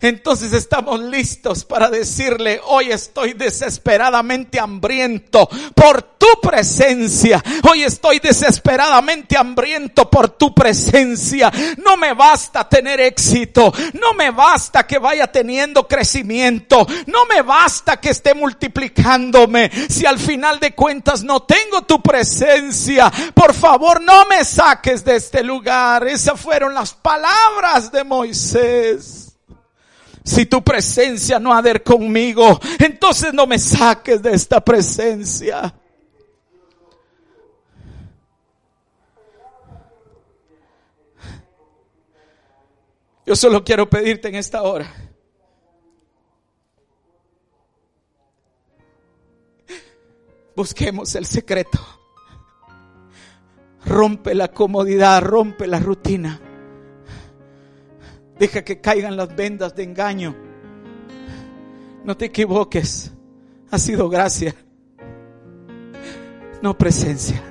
entonces 0.00 0.52
estamos 0.52 1.00
listos 1.00 1.64
para 1.64 1.88
decirle, 1.88 2.60
hoy 2.66 2.90
estoy 2.90 3.32
desesperadamente 3.32 4.60
hambriento 4.60 5.48
por 5.74 6.02
tu 6.02 6.26
presencia. 6.42 7.42
Hoy 7.70 7.82
estoy 7.82 8.18
desesperadamente 8.18 9.36
hambriento 9.36 10.10
por 10.10 10.30
tu 10.30 10.54
presencia. 10.54 11.52
No 11.78 11.96
me 11.96 12.14
basta 12.14 12.68
tener 12.68 13.00
éxito. 13.00 13.72
No 13.94 14.14
me 14.14 14.30
basta 14.30 14.86
que 14.86 14.98
vaya 14.98 15.30
teniendo 15.30 15.86
crecimiento. 15.86 16.86
No 17.06 17.26
me 17.26 17.42
basta 17.42 18.00
que 18.00 18.10
esté 18.10 18.34
multiplicándome. 18.34 19.70
Si 19.88 20.06
al 20.06 20.18
final 20.18 20.60
de 20.60 20.74
cuentas 20.74 21.22
no 21.22 21.42
tengo 21.42 21.82
tu 21.82 22.02
presencia, 22.02 23.12
por 23.34 23.54
favor 23.54 24.00
no 24.00 24.24
me 24.26 24.44
saques 24.44 25.04
de 25.04 25.16
este 25.16 25.42
lugar. 25.42 26.06
Esas 26.06 26.40
fueron 26.40 26.74
las 26.74 26.94
palabras 26.94 27.92
de 27.92 28.04
Moisés. 28.04 29.25
Si 30.26 30.44
tu 30.44 30.60
presencia 30.60 31.38
no 31.38 31.54
ha 31.54 31.62
de 31.62 31.70
ir 31.70 31.82
conmigo, 31.84 32.58
entonces 32.80 33.32
no 33.32 33.46
me 33.46 33.60
saques 33.60 34.20
de 34.20 34.32
esta 34.32 34.60
presencia. 34.60 35.72
Yo 43.24 43.36
solo 43.36 43.62
quiero 43.62 43.88
pedirte 43.88 44.26
en 44.26 44.34
esta 44.34 44.62
hora. 44.62 44.92
Busquemos 50.56 51.14
el 51.14 51.24
secreto. 51.26 51.78
Rompe 53.84 54.34
la 54.34 54.48
comodidad, 54.48 55.22
rompe 55.22 55.68
la 55.68 55.78
rutina. 55.78 56.40
Deja 58.38 58.62
que 58.62 58.80
caigan 58.80 59.16
las 59.16 59.34
vendas 59.34 59.74
de 59.74 59.82
engaño. 59.84 60.34
No 62.04 62.16
te 62.16 62.26
equivoques. 62.26 63.12
Ha 63.70 63.78
sido 63.78 64.08
gracia. 64.08 64.54
No 66.62 66.76
presencia. 66.76 67.42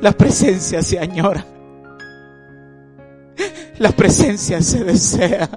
La 0.00 0.12
presencia 0.12 0.82
se 0.82 0.98
añora. 0.98 1.44
La 3.78 3.92
presencia 3.92 4.60
se 4.62 4.84
desea. 4.84 5.48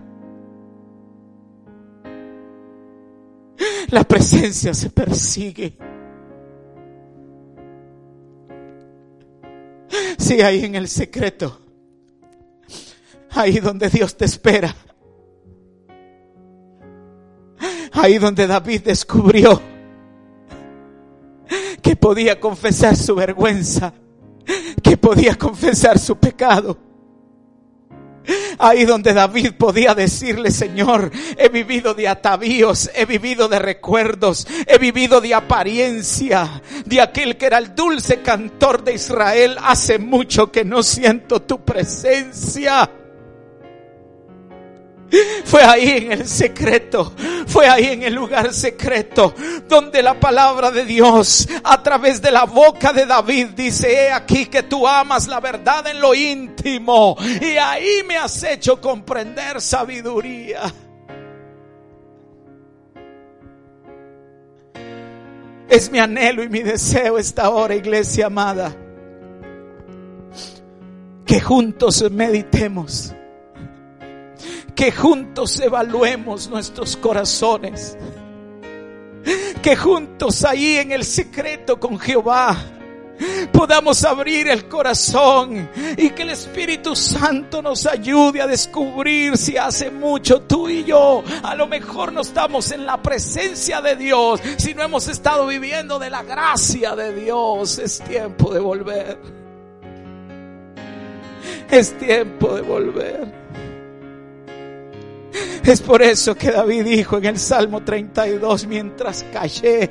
La 3.90 4.04
presencia 4.04 4.74
se 4.74 4.90
persigue. 4.90 5.78
Si 10.18 10.42
hay 10.42 10.66
en 10.66 10.76
el 10.76 10.88
secreto 10.88 11.63
Ahí 13.36 13.60
donde 13.60 13.90
Dios 13.90 14.16
te 14.16 14.26
espera. 14.26 14.76
Ahí 17.94 18.18
donde 18.18 18.48
David 18.48 18.82
descubrió 18.86 19.62
que 21.82 21.96
podía 21.96 22.40
confesar 22.40 22.96
su 22.96 23.16
vergüenza, 23.16 23.94
que 24.82 24.98
podía 24.98 25.36
confesar 25.36 26.00
su 26.00 26.18
pecado. 26.18 26.78
Ahí 28.58 28.86
donde 28.86 29.14
David 29.14 29.54
podía 29.58 29.94
decirle, 29.94 30.50
Señor, 30.50 31.12
he 31.38 31.50
vivido 31.50 31.94
de 31.94 32.08
atavíos, 32.08 32.90
he 32.96 33.06
vivido 33.06 33.50
de 33.50 33.60
recuerdos, 33.60 34.48
he 34.66 34.78
vivido 34.78 35.20
de 35.20 35.34
apariencia, 35.34 36.62
de 36.86 37.02
aquel 37.02 37.38
que 37.38 37.48
era 37.48 37.58
el 37.58 37.76
dulce 37.76 38.22
cantor 38.22 38.84
de 38.84 38.94
Israel. 38.94 39.58
Hace 39.62 40.00
mucho 40.00 40.52
que 40.52 40.64
no 40.64 40.84
siento 40.84 41.42
tu 41.42 41.66
presencia. 41.66 42.90
Fue 45.46 45.62
ahí 45.64 45.90
en 45.90 46.12
el 46.12 46.28
secreto, 46.28 47.14
fue 47.48 47.68
ahí 47.68 47.86
en 47.86 48.04
el 48.04 48.14
lugar 48.14 48.54
secreto, 48.54 49.34
donde 49.68 50.02
la 50.02 50.20
palabra 50.20 50.72
de 50.72 50.86
Dios 50.86 51.48
a 51.64 51.82
través 51.84 52.22
de 52.22 52.32
la 52.32 52.46
boca 52.46 52.94
de 52.94 53.06
David 53.06 53.50
dice, 53.56 53.92
he 53.94 54.12
aquí 54.12 54.48
que 54.48 54.64
tú 54.64 54.88
amas 54.88 55.28
la 55.28 55.40
verdad 55.40 55.86
en 55.88 56.00
lo 56.00 56.14
íntimo 56.14 57.16
y 57.20 57.58
ahí 57.58 58.02
me 58.08 58.18
has 58.18 58.42
hecho 58.44 58.80
comprender 58.82 59.62
sabiduría. 59.62 60.62
Es 65.70 65.92
mi 65.92 66.00
anhelo 66.00 66.44
y 66.44 66.50
mi 66.50 66.62
deseo 66.62 67.18
esta 67.18 67.50
hora, 67.50 67.76
iglesia 67.76 68.28
amada, 68.28 68.76
que 71.26 71.40
juntos 71.40 72.04
meditemos 72.12 73.14
que 74.76 74.92
juntos 74.92 75.60
evaluemos 75.60 76.50
nuestros 76.50 76.98
corazones. 76.98 77.98
Que 79.62 79.76
juntos 79.76 80.44
ahí 80.44 80.78
en 80.78 80.92
el 80.92 81.06
secreto 81.06 81.80
con 81.80 81.98
Jehová 81.98 82.58
podamos 83.52 84.04
abrir 84.04 84.48
el 84.48 84.68
corazón 84.68 85.70
y 85.98 86.10
que 86.10 86.24
el 86.24 86.32
Espíritu 86.32 86.96
Santo 86.96 87.62
nos 87.62 87.86
ayude 87.86 88.42
a 88.42 88.48
descubrir 88.48 89.38
si 89.38 89.56
hace 89.56 89.92
mucho 89.92 90.42
tú 90.42 90.68
y 90.68 90.84
yo 90.84 91.24
a 91.44 91.56
lo 91.56 91.68
mejor 91.68 92.12
no 92.12 92.22
estamos 92.22 92.72
en 92.72 92.86
la 92.86 93.02
presencia 93.02 93.82
de 93.82 93.96
Dios, 93.96 94.42
si 94.58 94.74
no 94.74 94.84
hemos 94.84 95.08
estado 95.08 95.48
viviendo 95.48 96.00
de 96.00 96.10
la 96.10 96.24
gracia 96.24 96.96
de 96.96 97.14
Dios. 97.14 97.80
Es 97.80 98.02
tiempo 98.02 98.54
de 98.54 98.60
volver. 98.60 99.18
Es 101.70 101.98
tiempo 101.98 102.56
de 102.56 102.62
volver. 102.62 103.43
Es 105.64 105.82
por 105.82 106.02
eso 106.02 106.36
que 106.36 106.52
David 106.52 106.84
dijo 106.84 107.18
en 107.18 107.26
el 107.26 107.40
Salmo 107.40 107.84
32, 107.84 108.68
mientras 108.68 109.24
callé, 109.32 109.90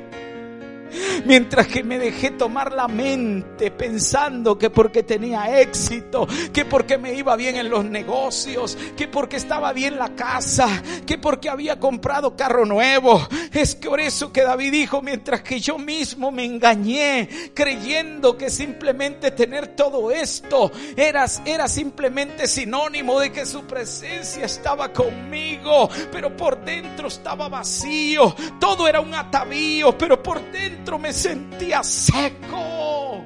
Mientras 1.25 1.67
que 1.67 1.83
me 1.83 1.97
dejé 1.99 2.31
tomar 2.31 2.73
la 2.73 2.89
mente 2.89 3.71
pensando 3.71 4.57
que 4.57 4.69
porque 4.69 5.03
tenía 5.03 5.61
éxito, 5.61 6.27
que 6.51 6.65
porque 6.65 6.97
me 6.97 7.13
iba 7.13 7.35
bien 7.37 7.55
en 7.55 7.69
los 7.69 7.85
negocios, 7.85 8.77
que 8.97 9.07
porque 9.07 9.37
estaba 9.37 9.71
bien 9.71 9.97
la 9.97 10.15
casa, 10.15 10.83
que 11.05 11.17
porque 11.17 11.49
había 11.49 11.79
comprado 11.79 12.35
carro 12.35 12.65
nuevo. 12.65 13.25
Es 13.53 13.75
por 13.75 14.01
eso 14.01 14.33
que 14.33 14.43
David 14.43 14.71
dijo, 14.71 15.01
mientras 15.01 15.41
que 15.43 15.61
yo 15.61 15.77
mismo 15.77 16.31
me 16.31 16.43
engañé 16.43 17.29
creyendo 17.53 18.37
que 18.37 18.49
simplemente 18.49 19.31
tener 19.31 19.67
todo 19.75 20.11
esto 20.11 20.71
era, 20.97 21.25
era 21.45 21.67
simplemente 21.69 22.47
sinónimo 22.47 23.19
de 23.19 23.31
que 23.31 23.45
su 23.45 23.63
presencia 23.63 24.45
estaba 24.45 24.91
conmigo, 24.91 25.89
pero 26.11 26.35
por 26.35 26.63
dentro 26.65 27.07
estaba 27.07 27.47
vacío. 27.47 28.35
Todo 28.59 28.87
era 28.87 28.99
un 28.99 29.13
atavío, 29.13 29.97
pero 29.97 30.21
por 30.21 30.41
dentro 30.51 30.99
me 30.99 31.12
sentía 31.13 31.83
seco. 31.83 33.23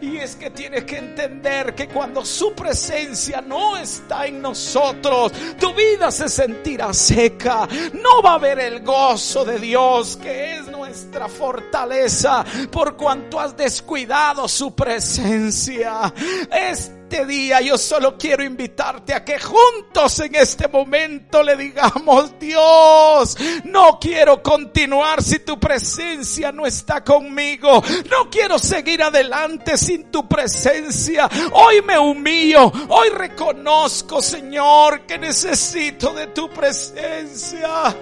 Y 0.00 0.16
es 0.16 0.34
que 0.34 0.50
tienes 0.50 0.84
que 0.84 0.98
entender 0.98 1.76
que 1.76 1.86
cuando 1.88 2.24
su 2.24 2.54
presencia 2.54 3.40
no 3.40 3.76
está 3.76 4.26
en 4.26 4.42
nosotros, 4.42 5.32
tu 5.60 5.72
vida 5.74 6.10
se 6.10 6.28
sentirá 6.28 6.92
seca. 6.92 7.68
No 7.92 8.20
va 8.20 8.32
a 8.32 8.34
haber 8.34 8.58
el 8.58 8.82
gozo 8.82 9.44
de 9.44 9.60
Dios, 9.60 10.16
que 10.16 10.56
es 10.56 10.66
nuestra 10.66 11.28
fortaleza, 11.28 12.44
por 12.72 12.96
cuanto 12.96 13.38
has 13.38 13.56
descuidado 13.56 14.48
su 14.48 14.74
presencia. 14.74 16.12
Es 16.50 16.90
este 17.12 17.26
día 17.26 17.60
yo 17.60 17.76
solo 17.76 18.16
quiero 18.16 18.42
invitarte 18.42 19.12
a 19.12 19.22
que 19.22 19.38
juntos 19.38 20.18
en 20.20 20.34
este 20.34 20.66
momento 20.66 21.42
le 21.42 21.56
digamos, 21.56 22.38
Dios, 22.38 23.36
no 23.64 23.98
quiero 24.00 24.42
continuar 24.42 25.22
si 25.22 25.40
tu 25.40 25.60
presencia 25.60 26.52
no 26.52 26.66
está 26.66 27.04
conmigo. 27.04 27.82
No 28.10 28.30
quiero 28.30 28.58
seguir 28.58 29.02
adelante 29.02 29.76
sin 29.76 30.10
tu 30.10 30.26
presencia. 30.26 31.28
Hoy 31.52 31.82
me 31.82 31.98
humillo, 31.98 32.72
hoy 32.88 33.10
reconozco, 33.10 34.22
Señor, 34.22 35.02
que 35.02 35.18
necesito 35.18 36.14
de 36.14 36.28
tu 36.28 36.48
presencia. 36.48 37.94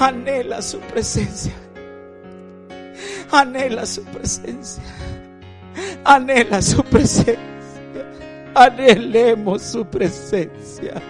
Anhela 0.00 0.60
su 0.60 0.80
presencia. 0.80 1.69
Anhela 3.30 3.86
su 3.86 4.04
presencia. 4.04 4.82
Anhela 6.04 6.60
su 6.62 6.82
presencia. 6.84 7.38
Anhelemos 8.54 9.62
su 9.62 9.84
presencia. 9.84 11.00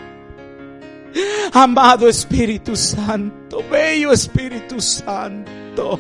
Amado 1.53 2.09
Espíritu 2.09 2.76
Santo, 2.76 3.62
bello 3.70 4.12
Espíritu 4.12 4.80
Santo. 4.80 5.99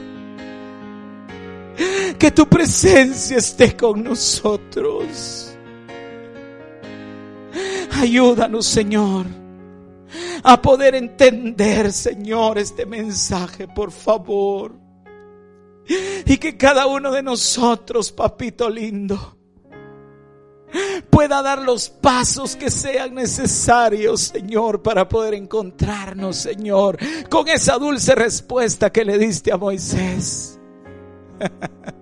Que 2.18 2.30
tu 2.30 2.46
presencia 2.46 3.38
esté 3.38 3.74
con 3.74 4.04
nosotros. 4.04 5.56
Ayúdanos, 7.98 8.66
Señor, 8.66 9.26
a 10.42 10.60
poder 10.60 10.94
entender, 10.94 11.92
Señor, 11.92 12.58
este 12.58 12.86
mensaje, 12.86 13.66
por 13.66 13.90
favor. 13.90 14.89
Y 16.24 16.38
que 16.38 16.56
cada 16.56 16.86
uno 16.86 17.10
de 17.10 17.22
nosotros, 17.22 18.12
papito 18.12 18.70
lindo, 18.70 19.36
pueda 21.10 21.42
dar 21.42 21.62
los 21.62 21.88
pasos 21.88 22.54
que 22.54 22.70
sean 22.70 23.14
necesarios, 23.14 24.20
Señor, 24.20 24.82
para 24.82 25.08
poder 25.08 25.34
encontrarnos, 25.34 26.36
Señor, 26.36 26.98
con 27.28 27.48
esa 27.48 27.78
dulce 27.78 28.14
respuesta 28.14 28.90
que 28.90 29.04
le 29.04 29.18
diste 29.18 29.52
a 29.52 29.56
Moisés. 29.56 30.58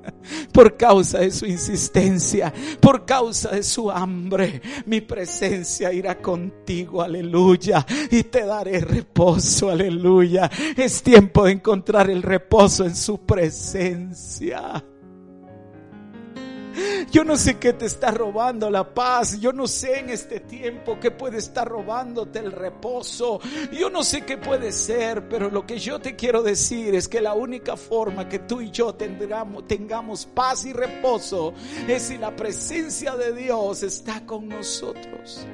por 0.52 0.76
causa 0.76 1.18
de 1.18 1.30
su 1.30 1.46
insistencia, 1.46 2.52
por 2.80 3.04
causa 3.04 3.50
de 3.50 3.62
su 3.62 3.90
hambre, 3.90 4.60
mi 4.86 5.00
presencia 5.00 5.92
irá 5.92 6.18
contigo, 6.18 7.02
aleluya, 7.02 7.84
y 8.10 8.24
te 8.24 8.44
daré 8.44 8.80
reposo, 8.80 9.70
aleluya. 9.70 10.50
Es 10.76 11.02
tiempo 11.02 11.44
de 11.44 11.52
encontrar 11.52 12.10
el 12.10 12.22
reposo 12.22 12.84
en 12.84 12.96
su 12.96 13.18
presencia. 13.18 14.82
Yo 17.10 17.24
no 17.24 17.36
sé 17.36 17.58
qué 17.58 17.72
te 17.72 17.86
está 17.86 18.10
robando 18.10 18.70
la 18.70 18.94
paz. 18.94 19.40
Yo 19.40 19.52
no 19.52 19.66
sé 19.66 20.00
en 20.00 20.10
este 20.10 20.40
tiempo 20.40 20.98
qué 21.00 21.10
puede 21.10 21.38
estar 21.38 21.68
robándote 21.68 22.38
el 22.38 22.52
reposo. 22.52 23.40
Yo 23.72 23.90
no 23.90 24.02
sé 24.02 24.24
qué 24.24 24.38
puede 24.38 24.72
ser, 24.72 25.28
pero 25.28 25.50
lo 25.50 25.66
que 25.66 25.78
yo 25.78 25.98
te 25.98 26.16
quiero 26.16 26.42
decir 26.42 26.94
es 26.94 27.08
que 27.08 27.20
la 27.20 27.34
única 27.34 27.76
forma 27.76 28.28
que 28.28 28.40
tú 28.40 28.60
y 28.60 28.70
yo 28.70 28.94
tendremos, 28.94 29.66
tengamos 29.66 30.26
paz 30.26 30.64
y 30.66 30.72
reposo 30.72 31.54
es 31.86 32.02
si 32.02 32.18
la 32.18 32.34
presencia 32.34 33.16
de 33.16 33.32
Dios 33.32 33.82
está 33.82 34.24
con 34.24 34.48
nosotros. 34.48 35.46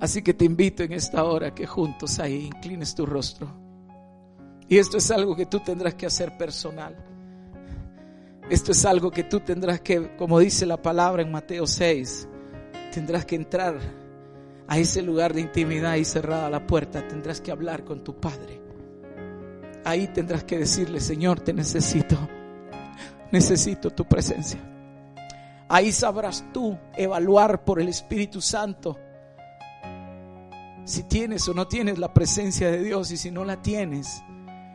Así 0.00 0.20
que 0.20 0.34
te 0.34 0.44
invito 0.44 0.82
en 0.82 0.92
esta 0.92 1.22
hora 1.24 1.54
que 1.54 1.66
juntos 1.66 2.18
ahí 2.18 2.46
inclines 2.46 2.94
tu 2.94 3.06
rostro. 3.06 3.48
Y 4.68 4.78
esto 4.78 4.96
es 4.96 5.10
algo 5.10 5.36
que 5.36 5.46
tú 5.46 5.60
tendrás 5.60 5.94
que 5.94 6.06
hacer 6.06 6.36
personal. 6.36 7.11
Esto 8.52 8.72
es 8.72 8.84
algo 8.84 9.10
que 9.10 9.24
tú 9.24 9.40
tendrás 9.40 9.80
que, 9.80 10.14
como 10.18 10.38
dice 10.38 10.66
la 10.66 10.76
palabra 10.76 11.22
en 11.22 11.32
Mateo 11.32 11.66
6, 11.66 12.28
tendrás 12.92 13.24
que 13.24 13.34
entrar 13.34 13.78
a 14.68 14.76
ese 14.76 15.00
lugar 15.00 15.32
de 15.32 15.40
intimidad 15.40 15.94
y 15.94 16.04
cerrada 16.04 16.50
la 16.50 16.66
puerta, 16.66 17.08
tendrás 17.08 17.40
que 17.40 17.50
hablar 17.50 17.82
con 17.82 18.04
tu 18.04 18.20
Padre. 18.20 18.60
Ahí 19.86 20.06
tendrás 20.08 20.44
que 20.44 20.58
decirle, 20.58 21.00
Señor, 21.00 21.40
te 21.40 21.54
necesito, 21.54 22.28
necesito 23.32 23.88
tu 23.88 24.04
presencia. 24.04 24.60
Ahí 25.66 25.90
sabrás 25.90 26.44
tú 26.52 26.76
evaluar 26.94 27.64
por 27.64 27.80
el 27.80 27.88
Espíritu 27.88 28.42
Santo 28.42 28.98
si 30.84 31.04
tienes 31.04 31.48
o 31.48 31.54
no 31.54 31.68
tienes 31.68 31.98
la 31.98 32.12
presencia 32.12 32.70
de 32.70 32.82
Dios 32.82 33.12
y 33.12 33.16
si 33.16 33.30
no 33.30 33.46
la 33.46 33.62
tienes 33.62 34.22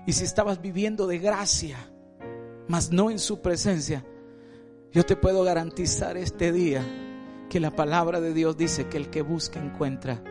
y 0.08 0.14
si 0.14 0.24
estabas 0.24 0.64
viviendo 0.64 1.06
de 1.06 1.20
gracia 1.20 1.78
mas 2.68 2.92
no 2.92 3.10
en 3.10 3.20
su 3.20 3.42
presencia, 3.42 4.06
yo 4.92 5.06
te 5.06 5.16
puedo 5.16 5.44
garantizar 5.44 6.18
este 6.18 6.52
día 6.52 6.84
que 7.50 7.60
la 7.60 7.76
palabra 7.76 8.20
de 8.20 8.34
Dios 8.34 8.58
dice 8.58 8.88
que 8.88 8.98
el 8.98 9.10
que 9.10 9.22
busca 9.22 9.64
encuentra, 9.64 10.24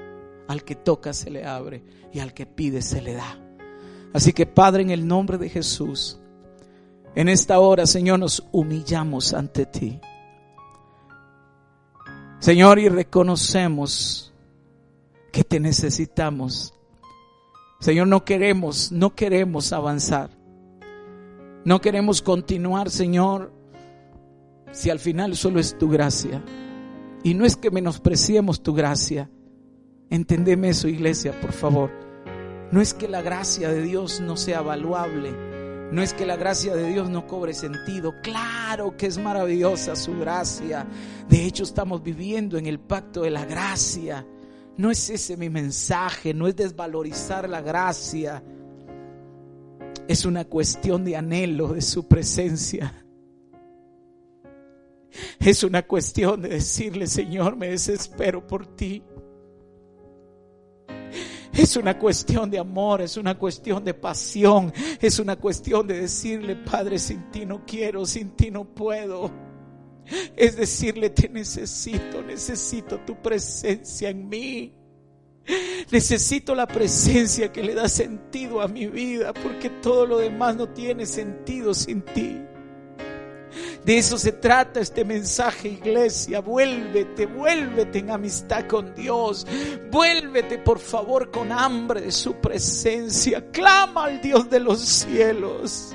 al 0.48 0.64
que 0.64 0.74
toca 0.74 1.12
se 1.12 1.30
le 1.30 1.44
abre 1.44 1.82
y 2.12 2.20
al 2.20 2.34
que 2.34 2.46
pide 2.46 2.82
se 2.82 3.00
le 3.00 3.14
da. 3.14 3.38
Así 4.12 4.32
que 4.32 4.46
Padre, 4.46 4.82
en 4.82 4.90
el 4.90 5.06
nombre 5.06 5.38
de 5.38 5.48
Jesús, 5.48 6.18
en 7.14 7.28
esta 7.28 7.58
hora, 7.58 7.86
Señor, 7.86 8.18
nos 8.18 8.46
humillamos 8.52 9.32
ante 9.32 9.64
ti. 9.64 10.00
Señor, 12.38 12.78
y 12.78 12.88
reconocemos 12.90 14.34
que 15.32 15.42
te 15.42 15.58
necesitamos. 15.58 16.74
Señor, 17.80 18.08
no 18.08 18.24
queremos, 18.24 18.92
no 18.92 19.14
queremos 19.14 19.72
avanzar. 19.72 20.35
No 21.66 21.80
queremos 21.80 22.22
continuar, 22.22 22.90
Señor, 22.90 23.52
si 24.70 24.88
al 24.88 25.00
final 25.00 25.34
solo 25.34 25.58
es 25.58 25.76
tu 25.76 25.90
gracia. 25.90 26.40
Y 27.24 27.34
no 27.34 27.44
es 27.44 27.56
que 27.56 27.72
menospreciemos 27.72 28.62
tu 28.62 28.72
gracia. 28.72 29.28
Entendeme 30.08 30.68
eso, 30.68 30.86
iglesia, 30.86 31.40
por 31.40 31.50
favor. 31.50 31.90
No 32.70 32.80
es 32.80 32.94
que 32.94 33.08
la 33.08 33.20
gracia 33.20 33.68
de 33.68 33.82
Dios 33.82 34.20
no 34.20 34.36
sea 34.36 34.62
valuable. 34.62 35.32
No 35.90 36.02
es 36.02 36.12
que 36.12 36.24
la 36.24 36.36
gracia 36.36 36.76
de 36.76 36.86
Dios 36.86 37.10
no 37.10 37.26
cobre 37.26 37.52
sentido. 37.52 38.14
Claro 38.22 38.96
que 38.96 39.06
es 39.06 39.18
maravillosa 39.18 39.96
su 39.96 40.16
gracia. 40.16 40.86
De 41.28 41.44
hecho, 41.46 41.64
estamos 41.64 42.00
viviendo 42.00 42.58
en 42.58 42.66
el 42.66 42.78
pacto 42.78 43.22
de 43.22 43.30
la 43.30 43.44
gracia. 43.44 44.24
No 44.76 44.92
es 44.92 45.10
ese 45.10 45.36
mi 45.36 45.50
mensaje, 45.50 46.32
no 46.32 46.46
es 46.46 46.54
desvalorizar 46.54 47.48
la 47.48 47.60
gracia 47.60 48.40
es 50.08 50.24
una 50.24 50.44
cuestión 50.44 51.04
de 51.04 51.16
anhelo 51.16 51.68
de 51.68 51.82
su 51.82 52.06
presencia. 52.06 53.06
Es 55.38 55.64
una 55.64 55.82
cuestión 55.82 56.42
de 56.42 56.50
decirle, 56.50 57.06
Señor, 57.06 57.56
me 57.56 57.68
desespero 57.68 58.46
por 58.46 58.66
ti. 58.76 59.02
Es 61.52 61.76
una 61.76 61.98
cuestión 61.98 62.50
de 62.50 62.58
amor, 62.58 63.00
es 63.00 63.16
una 63.16 63.38
cuestión 63.38 63.82
de 63.82 63.94
pasión, 63.94 64.72
es 65.00 65.18
una 65.18 65.36
cuestión 65.36 65.86
de 65.86 66.02
decirle, 66.02 66.54
Padre, 66.54 66.98
sin 66.98 67.30
ti 67.30 67.46
no 67.46 67.64
quiero, 67.64 68.04
sin 68.04 68.30
ti 68.30 68.50
no 68.50 68.64
puedo. 68.64 69.30
Es 70.36 70.56
decirle, 70.56 71.10
te 71.10 71.28
necesito, 71.28 72.22
necesito 72.22 73.00
tu 73.00 73.20
presencia 73.20 74.10
en 74.10 74.28
mí. 74.28 74.75
Necesito 75.90 76.54
la 76.54 76.66
presencia 76.66 77.52
que 77.52 77.62
le 77.62 77.74
da 77.74 77.88
sentido 77.88 78.60
a 78.60 78.68
mi 78.68 78.86
vida, 78.86 79.32
porque 79.32 79.70
todo 79.70 80.06
lo 80.06 80.18
demás 80.18 80.56
no 80.56 80.68
tiene 80.68 81.06
sentido 81.06 81.74
sin 81.74 82.02
ti. 82.02 82.40
De 83.84 83.98
eso 83.98 84.18
se 84.18 84.32
trata 84.32 84.80
este 84.80 85.04
mensaje, 85.04 85.68
iglesia. 85.68 86.40
Vuélvete, 86.40 87.26
vuélvete 87.26 88.00
en 88.00 88.10
amistad 88.10 88.66
con 88.66 88.94
Dios. 88.94 89.46
Vuélvete, 89.90 90.58
por 90.58 90.80
favor, 90.80 91.30
con 91.30 91.52
hambre 91.52 92.00
de 92.00 92.10
su 92.10 92.34
presencia. 92.34 93.48
Clama 93.52 94.06
al 94.06 94.20
Dios 94.20 94.50
de 94.50 94.60
los 94.60 94.80
cielos. 94.80 95.94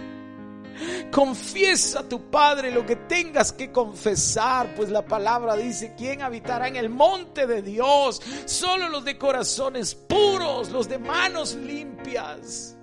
Confiesa 1.11 1.99
a 1.99 2.03
tu 2.03 2.29
Padre 2.29 2.71
lo 2.71 2.85
que 2.85 2.95
tengas 2.95 3.51
que 3.51 3.71
confesar, 3.71 4.73
pues 4.75 4.89
la 4.89 5.05
palabra 5.05 5.55
dice, 5.55 5.93
¿quién 5.97 6.21
habitará 6.21 6.67
en 6.67 6.75
el 6.75 6.89
monte 6.89 7.47
de 7.47 7.61
Dios? 7.61 8.21
Solo 8.45 8.89
los 8.89 9.03
de 9.03 9.17
corazones 9.17 9.95
puros, 9.95 10.69
los 10.69 10.87
de 10.87 10.99
manos 10.99 11.55
limpias. 11.55 12.77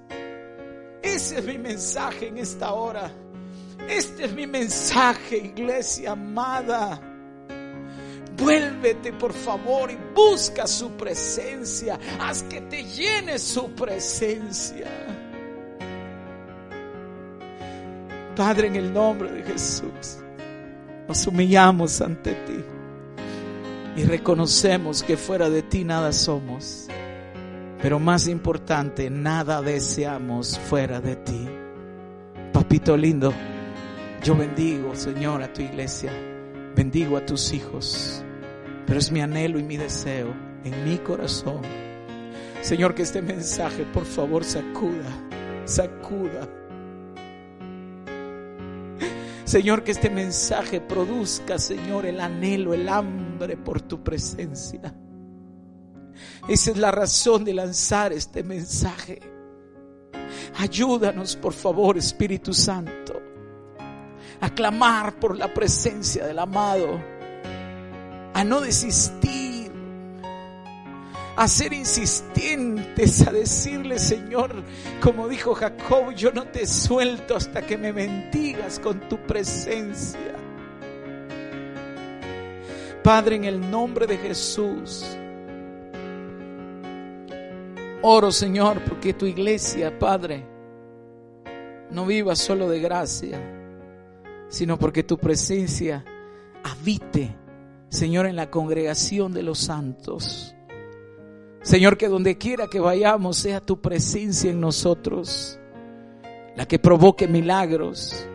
Ese 1.02 1.38
es 1.38 1.44
mi 1.44 1.58
mensaje 1.58 2.28
en 2.28 2.38
esta 2.38 2.72
hora. 2.74 3.10
Este 3.88 4.24
es 4.24 4.32
mi 4.32 4.46
mensaje, 4.46 5.36
iglesia 5.38 6.12
amada. 6.12 7.00
Vuélvete 8.36 9.12
por 9.14 9.32
favor 9.32 9.90
y 9.90 9.98
busca 10.14 10.66
su 10.66 10.90
presencia. 10.92 11.98
Haz 12.20 12.42
que 12.44 12.60
te 12.62 12.84
llene 12.84 13.38
su 13.38 13.70
presencia. 13.72 14.86
Padre, 18.38 18.68
en 18.68 18.76
el 18.76 18.92
nombre 18.92 19.32
de 19.32 19.42
Jesús, 19.42 20.18
nos 21.08 21.26
humillamos 21.26 22.00
ante 22.00 22.34
ti 22.34 22.64
y 23.96 24.04
reconocemos 24.04 25.02
que 25.02 25.16
fuera 25.16 25.50
de 25.50 25.62
ti 25.62 25.82
nada 25.82 26.12
somos. 26.12 26.86
Pero 27.82 27.98
más 27.98 28.28
importante, 28.28 29.10
nada 29.10 29.60
deseamos 29.60 30.56
fuera 30.56 31.00
de 31.00 31.16
ti. 31.16 31.48
Papito 32.52 32.96
lindo, 32.96 33.34
yo 34.22 34.36
bendigo, 34.36 34.94
Señor, 34.94 35.42
a 35.42 35.52
tu 35.52 35.62
iglesia. 35.62 36.12
Bendigo 36.76 37.16
a 37.16 37.26
tus 37.26 37.52
hijos. 37.52 38.22
Pero 38.86 39.00
es 39.00 39.10
mi 39.10 39.20
anhelo 39.20 39.58
y 39.58 39.64
mi 39.64 39.76
deseo 39.76 40.32
en 40.62 40.84
mi 40.84 40.98
corazón. 40.98 41.62
Señor, 42.60 42.94
que 42.94 43.02
este 43.02 43.20
mensaje, 43.20 43.84
por 43.92 44.04
favor, 44.04 44.44
sacuda, 44.44 45.10
sacuda 45.64 46.48
Señor, 49.48 49.82
que 49.82 49.92
este 49.92 50.10
mensaje 50.10 50.78
produzca, 50.78 51.58
Señor, 51.58 52.04
el 52.04 52.20
anhelo, 52.20 52.74
el 52.74 52.86
hambre 52.86 53.56
por 53.56 53.80
tu 53.80 54.04
presencia. 54.04 54.94
Esa 56.46 56.70
es 56.70 56.76
la 56.76 56.90
razón 56.90 57.46
de 57.46 57.54
lanzar 57.54 58.12
este 58.12 58.42
mensaje. 58.42 59.20
Ayúdanos, 60.58 61.34
por 61.36 61.54
favor, 61.54 61.96
Espíritu 61.96 62.52
Santo, 62.52 63.22
a 64.38 64.50
clamar 64.50 65.18
por 65.18 65.34
la 65.34 65.54
presencia 65.54 66.26
del 66.26 66.40
amado, 66.40 67.02
a 68.34 68.44
no 68.44 68.60
desistir 68.60 69.37
a 71.38 71.46
ser 71.46 71.72
insistentes, 71.72 73.24
a 73.24 73.30
decirle, 73.30 74.00
Señor, 74.00 74.50
como 75.00 75.28
dijo 75.28 75.54
Jacob, 75.54 76.12
yo 76.12 76.32
no 76.32 76.48
te 76.48 76.66
suelto 76.66 77.36
hasta 77.36 77.64
que 77.64 77.78
me 77.78 77.92
bendigas 77.92 78.80
con 78.80 79.08
tu 79.08 79.18
presencia. 79.18 80.34
Padre, 83.04 83.36
en 83.36 83.44
el 83.44 83.70
nombre 83.70 84.08
de 84.08 84.18
Jesús, 84.18 85.06
oro, 88.02 88.32
Señor, 88.32 88.82
porque 88.82 89.14
tu 89.14 89.24
iglesia, 89.24 89.96
Padre, 89.96 90.44
no 91.92 92.04
viva 92.04 92.34
solo 92.34 92.68
de 92.68 92.80
gracia, 92.80 93.40
sino 94.48 94.76
porque 94.76 95.04
tu 95.04 95.18
presencia 95.18 96.04
habite, 96.64 97.36
Señor, 97.90 98.26
en 98.26 98.34
la 98.34 98.50
congregación 98.50 99.32
de 99.32 99.44
los 99.44 99.60
santos. 99.60 100.56
Señor, 101.68 101.98
que 101.98 102.08
donde 102.08 102.38
quiera 102.38 102.66
que 102.66 102.80
vayamos 102.80 103.36
sea 103.36 103.60
tu 103.60 103.78
presencia 103.78 104.50
en 104.50 104.58
nosotros, 104.58 105.60
la 106.56 106.66
que 106.66 106.78
provoque 106.78 107.28
milagros, 107.28 108.26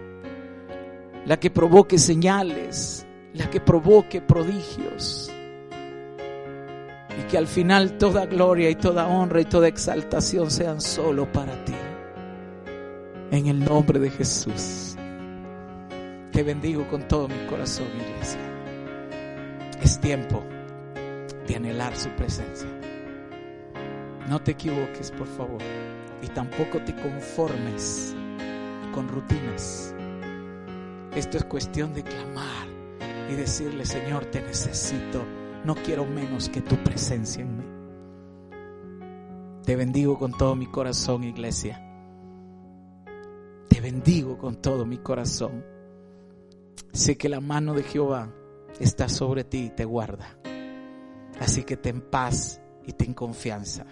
la 1.25 1.39
que 1.39 1.49
provoque 1.49 1.97
señales, 1.97 3.07
la 3.33 3.49
que 3.49 3.59
provoque 3.59 4.21
prodigios. 4.21 5.31
Y 7.19 7.23
que 7.23 7.39
al 7.39 7.47
final 7.47 7.97
toda 7.97 8.27
gloria 8.27 8.69
y 8.69 8.75
toda 8.75 9.07
honra 9.07 9.41
y 9.41 9.45
toda 9.45 9.67
exaltación 9.67 10.51
sean 10.51 10.79
solo 10.79 11.31
para 11.31 11.65
ti. 11.65 11.73
En 13.31 13.47
el 13.47 13.65
nombre 13.65 13.97
de 13.97 14.11
Jesús. 14.11 14.95
Te 16.31 16.43
bendigo 16.43 16.87
con 16.87 17.07
todo 17.07 17.27
mi 17.27 17.47
corazón, 17.49 17.87
iglesia. 17.99 18.39
Es 19.81 19.99
tiempo 19.99 20.43
de 21.47 21.55
anhelar 21.55 21.97
su 21.97 22.09
presencia. 22.09 22.82
No 24.29 24.41
te 24.41 24.51
equivoques, 24.51 25.11
por 25.11 25.27
favor. 25.27 25.61
Y 26.21 26.27
tampoco 26.27 26.81
te 26.83 26.95
conformes 26.95 28.15
con 28.93 29.07
rutinas. 29.09 29.93
Esto 31.15 31.37
es 31.37 31.43
cuestión 31.45 31.93
de 31.93 32.03
clamar 32.03 32.67
y 33.29 33.35
decirle, 33.35 33.85
Señor, 33.85 34.25
te 34.25 34.41
necesito. 34.41 35.23
No 35.65 35.75
quiero 35.75 36.05
menos 36.05 36.49
que 36.49 36.61
tu 36.61 36.75
presencia 36.77 37.41
en 37.43 37.57
mí. 37.57 37.63
Te 39.65 39.75
bendigo 39.75 40.17
con 40.17 40.31
todo 40.31 40.55
mi 40.55 40.67
corazón, 40.67 41.23
iglesia. 41.23 41.81
Te 43.69 43.81
bendigo 43.81 44.37
con 44.37 44.61
todo 44.61 44.85
mi 44.85 44.97
corazón. 44.97 45.63
Sé 46.91 47.17
que 47.17 47.29
la 47.29 47.39
mano 47.39 47.73
de 47.73 47.83
Jehová 47.83 48.29
está 48.79 49.09
sobre 49.09 49.43
ti 49.43 49.65
y 49.65 49.69
te 49.69 49.85
guarda. 49.85 50.37
Así 51.39 51.63
que 51.63 51.77
ten 51.77 52.01
paz 52.01 52.61
y 52.85 52.93
ten 52.93 53.13
confianza. 53.13 53.85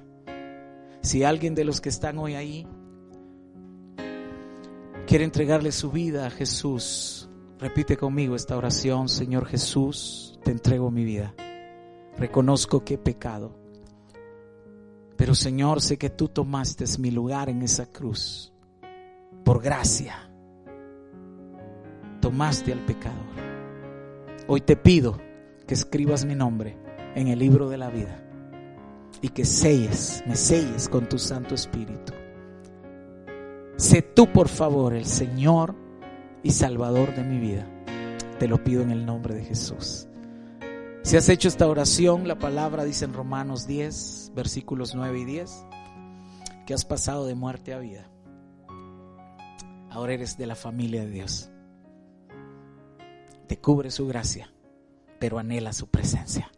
Si 1.02 1.24
alguien 1.24 1.56
de 1.56 1.66
los 1.66 1.82
que 1.82 1.90
están 1.90 2.20
hoy 2.20 2.36
ahí 2.36 2.68
quiere 5.08 5.24
entregarle 5.24 5.72
su 5.72 5.92
vida 5.92 6.28
a 6.28 6.30
Jesús, 6.30 7.28
repite 7.58 7.98
conmigo 7.98 8.36
esta 8.36 8.56
oración, 8.56 9.10
Señor 9.10 9.48
Jesús, 9.48 10.40
te 10.44 10.52
entrego 10.52 10.92
mi 10.92 11.04
vida. 11.04 11.34
Reconozco 12.18 12.86
que 12.86 12.96
he 12.96 12.98
pecado. 13.00 13.58
Pero 15.18 15.34
Señor, 15.34 15.82
sé 15.82 15.98
que 15.98 16.12
tú 16.12 16.28
tomaste 16.28 16.86
mi 17.00 17.10
lugar 17.10 17.50
en 17.50 17.64
esa 17.64 17.88
cruz. 17.88 18.54
Por 19.44 19.62
gracia. 19.62 20.30
Tomaste 22.22 22.74
al 22.74 22.86
pecador. 22.86 23.26
Hoy 24.48 24.62
te 24.62 24.76
pido 24.76 25.20
que 25.66 25.74
escribas 25.74 26.26
mi 26.26 26.36
nombre 26.36 26.78
en 27.16 27.28
el 27.28 27.40
libro 27.40 27.70
de 27.70 27.78
la 27.78 27.90
vida 27.90 28.31
y 29.22 29.30
que 29.30 29.46
selles, 29.46 30.24
me 30.28 30.36
selles 30.36 30.88
con 30.88 31.10
tu 31.10 31.18
Santo 31.18 31.56
Espíritu. 31.56 32.14
Sé 33.78 34.02
tú, 34.02 34.32
por 34.32 34.48
favor, 34.48 34.94
el 34.94 35.06
Señor 35.06 35.76
y 36.44 36.52
Salvador 36.52 37.16
de 37.16 37.24
mi 37.24 37.40
vida. 37.40 37.68
Te 38.40 38.48
lo 38.48 38.64
pido 38.64 38.82
en 38.82 38.92
el 38.92 39.06
nombre 39.06 39.36
de 39.36 39.44
Jesús. 39.44 40.08
Si 41.04 41.18
has 41.18 41.30
hecho 41.30 41.48
esta 41.48 41.68
oración, 41.68 42.28
la 42.28 42.38
palabra 42.38 42.84
dice 42.84 43.06
en 43.06 43.14
Romanos 43.14 43.66
10, 43.66 44.34
versículos 44.36 44.94
9 44.94 45.20
y 45.20 45.26
10, 45.26 45.66
que 46.66 46.74
has 46.76 46.86
pasado 46.86 47.26
de 47.26 47.34
muerte 47.34 47.74
a 47.74 47.80
vida. 47.80 48.08
Ahora 49.90 50.14
eres 50.14 50.38
de 50.38 50.46
la 50.46 50.56
familia 50.56 51.02
de 51.02 51.10
Dios. 51.10 51.50
Te 53.48 53.58
cubre 53.58 53.92
su 53.92 54.08
gracia, 54.08 54.54
pero 55.20 55.40
anhela 55.40 55.74
su 55.74 55.88
presencia. 55.88 56.52